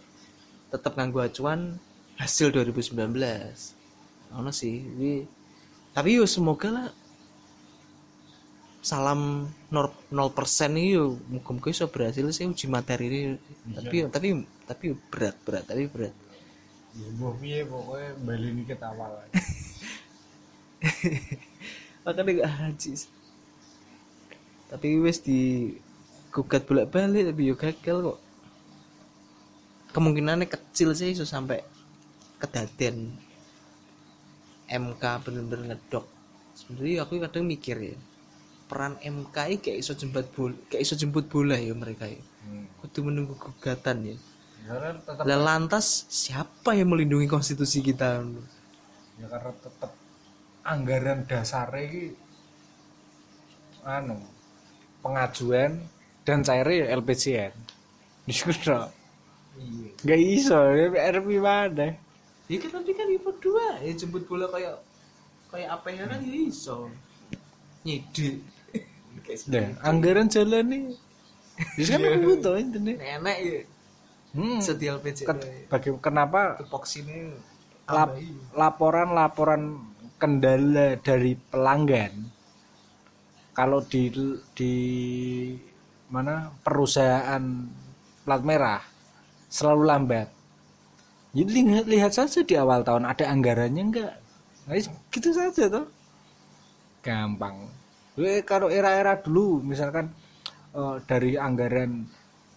tetap 0.68 0.98
nganggu 1.00 1.30
acuan 1.30 1.80
hasil 2.18 2.50
2019 2.52 2.98
ono 4.34 4.50
sih 4.50 4.82
tapi 5.94 6.18
yo 6.18 6.26
semoga 6.26 6.68
lah 6.68 6.88
salam 8.84 9.48
0 9.72 10.12
persen 10.36 10.76
ini 10.76 10.92
yo 10.92 11.16
muka-muka 11.32 11.72
iso 11.72 11.88
berhasil 11.88 12.20
sih 12.36 12.44
uji 12.44 12.68
materi 12.68 13.08
ini. 13.08 13.20
Tapi 13.72 13.96
tapi 14.12 14.28
tapi 14.68 14.92
berat 15.08 15.40
berat 15.40 15.64
tapi 15.64 15.88
berat. 15.88 16.12
Ya 16.92 17.08
mbah 17.16 17.32
piye 17.40 17.64
pokoknya 17.64 18.60
kita 18.68 18.92
awal. 18.92 19.24
Makanya 22.04 22.44
gak 22.44 22.52
haji. 22.60 22.92
Tapi 24.68 24.88
wes 25.00 25.24
di 25.24 25.72
gugat 26.28 26.68
bolak 26.68 26.92
balik 26.92 27.32
tapi 27.32 27.40
yo 27.48 27.56
gagal 27.56 27.96
kok. 28.12 28.18
Kemungkinannya 29.96 30.44
kecil 30.44 30.92
sih 30.92 31.16
iso 31.16 31.24
sampai 31.24 31.64
kedaden 32.36 33.16
MK 34.68 35.02
bener-bener 35.24 35.72
ngedok. 35.72 36.04
Sebenarnya 36.52 37.08
aku 37.08 37.16
kadang 37.16 37.48
mikir 37.48 37.80
ya 37.80 37.96
peran 38.64 38.96
MK 39.00 39.36
ini 39.50 39.56
kayak 39.60 39.78
iso 39.80 39.92
jemput 39.92 40.26
bola 40.32 40.56
kayak 40.72 40.82
iso 40.82 40.94
jemput 40.96 41.28
bola 41.28 41.56
ya 41.60 41.74
mereka 41.76 42.08
ya. 42.08 42.22
Kudu 42.80 43.10
menunggu 43.10 43.36
gugatan 43.36 44.14
ya. 44.14 44.16
Tetap 44.64 45.28
lah 45.28 45.38
lantas 45.40 46.08
siapa 46.08 46.72
yang 46.72 46.88
melindungi 46.88 47.28
konstitusi 47.28 47.84
kita? 47.84 48.24
Ya 49.20 49.26
karena 49.28 49.52
tetap 49.60 49.92
anggaran 50.64 51.28
dasarnya 51.28 51.84
ini 51.84 52.02
anu 53.84 54.16
pengajuan 55.04 55.84
dan 56.24 56.40
cairnya 56.40 56.88
ya 56.88 56.96
LPJN 56.96 57.52
diskusi 58.24 58.72
iya. 58.72 58.88
Nggak 60.00 60.20
iso 60.24 60.56
RP 60.96 61.28
mana? 61.36 61.92
Ya 62.48 62.56
kan 62.60 62.70
tapi 62.80 62.92
kan 62.96 63.08
ibu 63.12 63.30
dua 63.40 63.84
ya 63.84 63.92
jemput 63.92 64.24
bola 64.24 64.48
kayak 64.48 64.80
kayak 65.52 65.68
apa 65.68 65.86
ya 65.92 66.08
kan 66.08 66.24
ya 66.24 66.36
iso. 66.48 66.88
Nyide 67.84 68.40
Nah, 69.50 69.68
anggaran 69.82 70.26
jalan 70.30 70.64
nih. 70.68 70.84
Bisa 71.78 71.98
kan 71.98 72.18
butuh 72.18 72.54
internet? 72.58 72.98
Nenek 72.98 73.38
ya 73.42 73.58
hmm. 74.34 74.58
setiap 74.60 75.00
LPC 75.00 75.18
Ket- 75.24 75.70
bagi- 75.70 76.00
kenapa? 76.02 76.58
Tupoks 76.58 76.92
ini 77.00 77.30
lap- 77.86 78.18
laporan-laporan 78.52 79.78
kendala 80.18 80.98
dari 80.98 81.38
pelanggan. 81.38 82.12
Kalau 83.54 83.86
di 83.86 84.10
di 84.58 84.74
mana? 86.10 86.50
Perusahaan 86.62 87.42
plat 88.26 88.42
merah 88.42 88.82
selalu 89.46 89.82
lambat. 89.86 90.28
Jadi 91.34 91.50
lihat, 91.50 91.86
lihat 91.90 92.12
saja 92.14 92.46
di 92.46 92.54
awal 92.54 92.86
tahun 92.86 93.10
ada 93.10 93.26
anggarannya 93.26 93.82
enggak 93.90 94.14
nah, 94.70 94.78
gitu 95.10 95.34
saja 95.34 95.66
toh. 95.66 95.86
Gampang 97.02 97.83
Gue 98.14 98.46
kalau 98.46 98.70
era-era 98.70 99.18
dulu 99.18 99.62
misalkan 99.62 100.10
eh, 100.74 100.96
dari 101.06 101.34
anggaran 101.34 102.06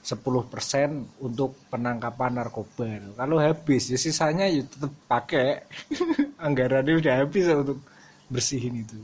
10% 0.08 1.20
untuk 1.20 1.67
penangkapan 1.67 2.39
narkoba. 2.39 2.88
Kalau 3.20 3.43
habis 3.43 3.91
ya 3.91 4.00
sisanya 4.00 4.48
ya 4.48 4.63
tetap 4.63 4.96
pakai. 5.04 5.67
Anggarannya 6.48 6.96
udah 6.96 7.13
habis 7.28 7.43
ya 7.43 7.60
untuk 7.60 7.84
bersihin 8.32 8.88
itu. 8.88 8.96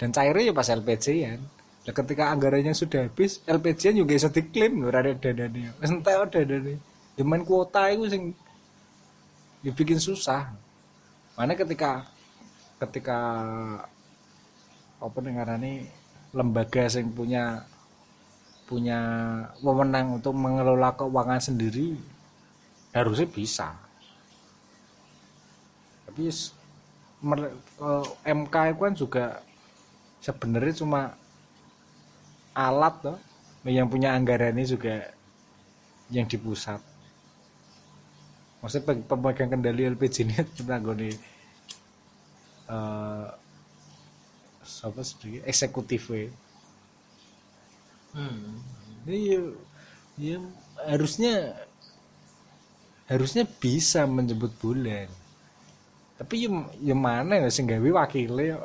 Dan 0.00 0.08
cairnya 0.14 0.48
ya 0.48 0.54
pas 0.56 0.70
LPG 0.72 1.06
ya. 1.12 1.36
Nah, 1.36 1.92
ketika 1.96 2.28
anggarannya 2.28 2.76
sudah 2.76 3.08
habis, 3.08 3.40
LPG 3.48 3.96
juga 3.96 4.12
bisa 4.12 4.28
diklaim 4.28 4.84
loh 4.84 4.92
ada 4.92 5.12
dananya. 5.12 5.72
Entah 5.80 6.24
ada 6.24 6.40
dananya. 6.40 6.80
Ya 7.18 7.22
main 7.26 7.42
kuota 7.42 7.90
itu 7.90 8.06
sing 8.08 8.22
dibikin 9.60 9.98
susah. 9.98 10.54
Mana 11.34 11.52
ketika 11.58 12.06
ketika 12.78 13.18
apa 14.98 15.18
nih 15.22 15.86
lembaga 16.34 16.90
yang 16.90 17.08
punya 17.14 17.44
punya 18.68 19.00
wewenang 19.64 20.20
untuk 20.20 20.36
mengelola 20.36 20.92
keuangan 20.92 21.40
sendiri 21.40 21.96
harusnya 22.92 23.24
bisa. 23.24 23.72
Tapi 26.04 26.28
MK 28.26 28.54
itu 28.74 28.80
kan 28.84 28.94
juga 28.94 29.24
sebenarnya 30.20 30.74
cuma 30.84 31.16
alat 32.52 32.94
loh 33.06 33.18
yang 33.64 33.88
punya 33.88 34.12
anggaran 34.12 34.52
ini 34.52 34.68
juga 34.68 35.14
yang 36.12 36.28
di 36.28 36.36
pusat. 36.36 36.82
Maksudnya 38.60 38.84
pem- 38.84 39.06
pemegang 39.06 39.50
kendali 39.54 39.86
LPG 39.88 40.16
ini 40.26 40.34
penanggone 40.60 41.10
eh 42.68 43.28
siapa 44.68 45.00
sedikit 45.08 45.42
eksekutif 45.48 46.02
we. 46.12 46.22
hmm. 48.12 48.52
Iya, 49.08 49.40
ya 50.20 50.38
harusnya 50.84 51.34
harusnya 53.08 53.44
bisa 53.48 54.04
menjemput 54.04 54.52
bulan. 54.60 55.08
Tapi 56.18 56.34
ya, 56.44 56.50
ya 56.82 56.96
mana 56.98 57.38
ya 57.38 57.48
sing 57.48 57.64
gawe 57.70 57.90
wakile 57.94 58.58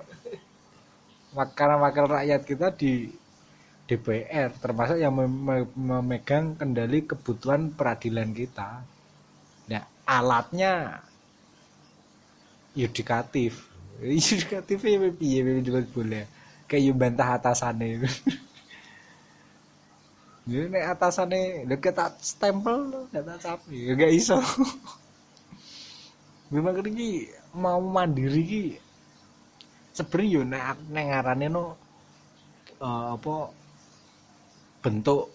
Karena 1.58 1.76
wakil 1.86 2.06
rakyat 2.10 2.41
kita 2.49 2.68
di 2.74 3.14
DPR 3.88 4.49
termasuk 4.64 4.97
yang 4.97 5.14
mem- 5.14 5.43
mem- 5.43 5.76
memegang 5.76 6.56
kendali 6.56 7.04
kebutuhan 7.04 7.72
peradilan 7.76 8.32
kita 8.32 8.80
nah 9.68 9.84
alatnya 10.08 11.04
yudikatif 12.76 13.73
yudikatif 14.02 14.80
ya 14.82 14.98
piye 15.14 15.39
piye 15.46 15.62
juga 15.62 15.80
boleh 15.94 16.26
kayak 16.66 16.96
bantah 16.98 17.38
atasane 17.38 18.02
Jadi 20.44 20.68
nek 20.76 21.00
atasane 21.00 21.64
lho 21.64 21.80
kita 21.80 22.12
stempel 22.20 23.08
gak 23.16 23.24
tak 23.24 23.39
capi. 23.39 23.96
Gak 23.96 24.12
iso. 24.12 24.36
Memang 26.52 26.84
iki 26.84 27.32
mau 27.56 27.80
mandiri 27.80 28.44
ki 28.44 28.64
sebenarnya 29.96 30.36
yo 30.36 30.41
nek 30.44 30.64
nek 30.91 31.06
ngarane 31.08 31.48
no 31.48 31.66
eh, 32.84 33.08
apa 33.16 33.36
bentuk 34.84 35.32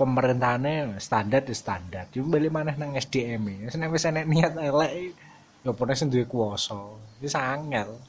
pemerintahane 0.00 0.96
standar 0.96 1.44
ya 1.44 1.52
standar. 1.52 2.04
Cuma 2.08 2.40
balik 2.40 2.48
maneh 2.48 2.74
nang 2.80 2.96
SDM 2.96 3.68
ya 3.68 3.76
nek 3.76 3.92
wis 3.92 4.08
niat 4.08 4.56
elek 4.56 5.12
ya 5.60 5.76
pone 5.76 5.92
sing 5.92 6.08
duwe 6.08 6.24
kuwasa 6.24 6.76
wis 7.20 7.36
angel 7.36 8.00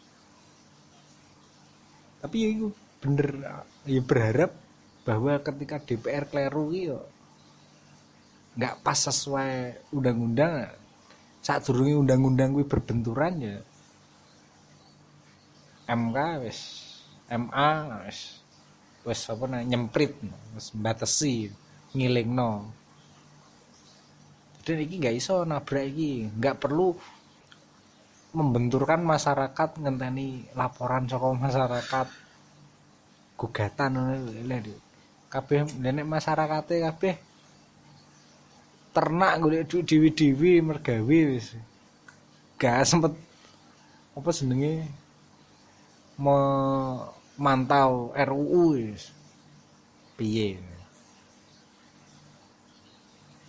tapi 2.21 2.37
ya 2.45 2.49
iku 2.53 2.67
bener. 3.01 3.27
Ya 3.89 4.01
berharap 4.05 4.53
bahwa 5.01 5.41
ketika 5.41 5.81
DPR 5.81 6.29
ki 6.29 6.93
yo 6.93 7.01
nggak 8.53 8.85
pas 8.85 8.99
sesuai 8.99 9.89
undang-undang 9.89 10.69
saat 11.41 11.65
durunge 11.65 11.97
undang-undang 11.97 12.53
kuwi 12.53 12.67
berbenturan 12.69 13.33
ya 13.41 13.57
MK 15.89 16.17
wis 16.45 16.59
MA 17.31 17.71
wis 18.05 18.45
wis 19.01 19.21
apa 19.25 19.43
nah, 19.49 19.65
nyemprit 19.65 20.13
wis 20.53 20.69
batesi 20.77 21.49
ngilingno. 21.97 22.69
Dan 24.61 24.77
iki 24.77 25.01
nggak 25.01 25.17
iso 25.17 25.41
nabrak 25.41 25.89
iki 25.89 26.29
nggak 26.37 26.61
perlu 26.61 26.93
membenturkan 28.31 29.03
masyarakat 29.03 29.79
ngenteni 29.79 30.47
laporan 30.55 31.07
saka 31.07 31.27
masyarakat. 31.35 32.07
Gugatan 33.35 33.91
ngono 33.97 34.75
kabeh 35.31 35.63
nenek 35.79 36.03
masyarakate 36.03 36.83
kabeh 36.83 37.15
ternak 38.91 39.39
golek 39.39 39.63
duit 39.71 39.87
dewi-dewi 39.87 40.59
mergawe 40.59 41.19
wis. 41.31 41.55
Gak 42.59 42.83
sempet 42.83 43.15
apa 44.13 44.29
jenenge? 44.35 44.85
Memantau 46.19 48.11
RUU 48.13 48.75
wis. 48.77 49.09
Piye? 50.19 50.59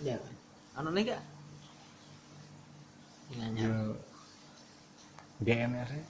Ya 0.02 0.16
anu 0.78 0.90
nih 0.94 1.12
gak? 1.12 1.22
Nanya 3.36 3.68
ya 5.42 5.66
GNR 5.66 5.90
-nya. 5.90 6.06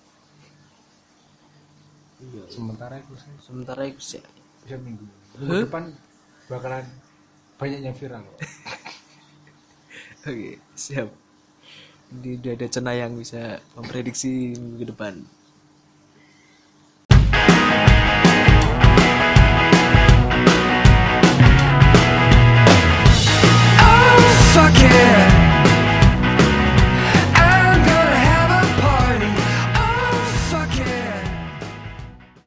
iya 2.22 2.44
sementara 2.46 2.94
itu 3.02 3.14
saya 3.18 3.34
sementara 3.42 3.82
itu 3.88 3.98
sih. 3.98 4.22
Bisa 4.62 4.78
minggu. 4.78 5.02
Minggu 5.42 5.66
depan 5.66 5.90
bakalan 6.46 6.86
banyak 7.58 7.80
yang 7.82 7.96
viral 7.96 8.22
oke 10.28 10.50
siap. 10.78 11.10
Ini 12.12 12.38
udah 12.38 12.52
ada 12.54 12.66
cenayang 12.68 13.16
bisa 13.16 13.58
memprediksi 13.74 14.54
minggu 14.54 14.92
depan 14.92 15.24